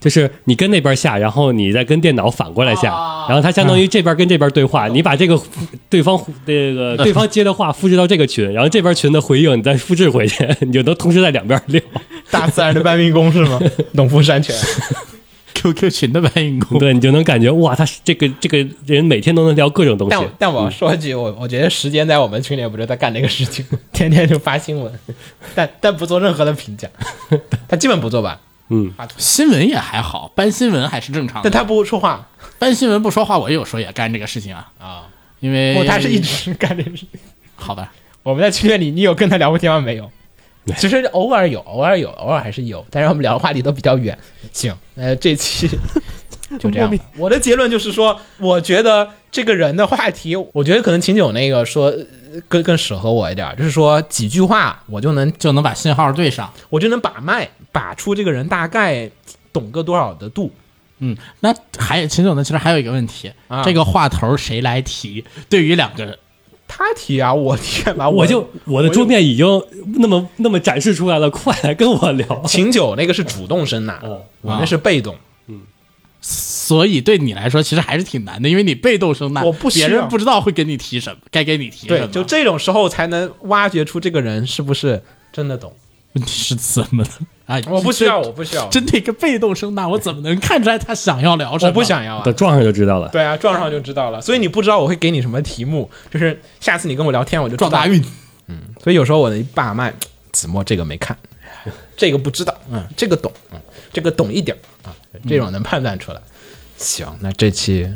[0.00, 2.88] 就是你跟那边下，然后你再跟电脑反过来下，
[3.28, 5.40] 然后它相当于这边跟这边对话，你把这个
[5.88, 11.80] 对方这个 对方接的话复制到这个群，然后这边群的回应你再复制回去， 你就能同时在两边聊。
[12.30, 13.60] 大自然的搬运工是吗？
[13.92, 14.54] 农夫山泉，
[15.54, 16.78] QQ 群的搬运工。
[16.78, 20.32] 对，你就能感觉哇，他是这个这个人每天都能聊各种东西但。
[20.38, 24.92] 但我要说一句，我我觉得时间在我们群里不是在干这个事情， 天天就发新闻，
[25.54, 26.88] 但但不做任何的评价，
[27.68, 31.50] 他基本不做吧，嗯，新闻也还好，搬新闻还是正常的。
[31.50, 32.28] 但他不说话
[32.58, 35.02] 搬新闻不说话，我有时候也干这个事情啊，啊，
[35.40, 37.20] 因为不，他是一直干这个事情。
[37.54, 37.92] 好吧。
[38.24, 39.80] 我们在群里，你有跟他聊过天吗？
[39.80, 40.08] 没有。
[40.76, 44.16] 其实偶尔有，偶尔有，偶尔还是有，但是我们聊的话题都比较远。
[44.52, 45.68] 行，呃，这期
[46.60, 47.04] 就这样吧。
[47.16, 56.52] 我的结论就是说，我觉得这个人的话题，我觉得可能秦九那个说呃更更适合我一点，就是说几句话我就能就能把信号对上。
[56.68, 59.10] 我就能把脉，把出这个人大概
[59.52, 60.52] 懂个多少的度。
[60.98, 65.24] 嗯，那还有秦总呢，其实还有一个问题，啊这个话头谁来提？
[65.48, 66.16] 对于两个
[66.74, 68.08] 他提啊，我提干嘛？
[68.08, 69.46] 我就我的桌面已经
[69.98, 72.42] 那么那么展示出来了，快来跟我聊。
[72.46, 75.14] 秦九那个是主动声呐，嗯我那是被动。
[75.48, 75.60] 嗯
[76.24, 82.06] 所以对你来说其实还是挺难的，因为你被动声呐，我不别人不知道会给你提什么，该给你提什对，么。
[82.06, 85.02] 就这种时候才能挖掘出这个人是不是
[85.32, 85.72] 真的懂。
[86.14, 87.10] 问题是怎么了
[87.46, 87.60] 啊？
[87.68, 91.70] 我不需要，我不需要，针对一个被动声呐，我怎么能看出来他想要聊什么？
[91.70, 92.34] 我不想要啊等。
[92.34, 93.08] 撞上就知道了。
[93.08, 94.20] 对啊，撞上就知道了。
[94.20, 97.86] 所以你不知道我会给你什么题目，就是下次你跟我聊天我就撞大。
[97.86, 98.02] 运。
[98.48, 99.92] 嗯所以有时候我的一把脉，
[100.32, 101.16] 子墨这个没看，
[101.96, 103.60] 这个不知道，嗯，这个懂，嗯，
[103.92, 104.94] 这个懂一点儿啊，
[105.28, 106.20] 这种能判断出来。
[106.76, 107.88] 行，那这期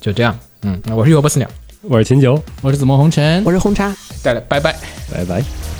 [0.00, 1.50] 就这样，嗯，我是尤波斯鸟，
[1.82, 3.94] 我是秦九，我是子墨红尘，我是红茶。
[4.22, 4.72] 再来，拜拜。
[5.12, 5.79] 拜拜。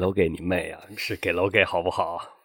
[0.00, 0.80] 楼给你妹啊！
[0.96, 2.39] 是给楼给好不好？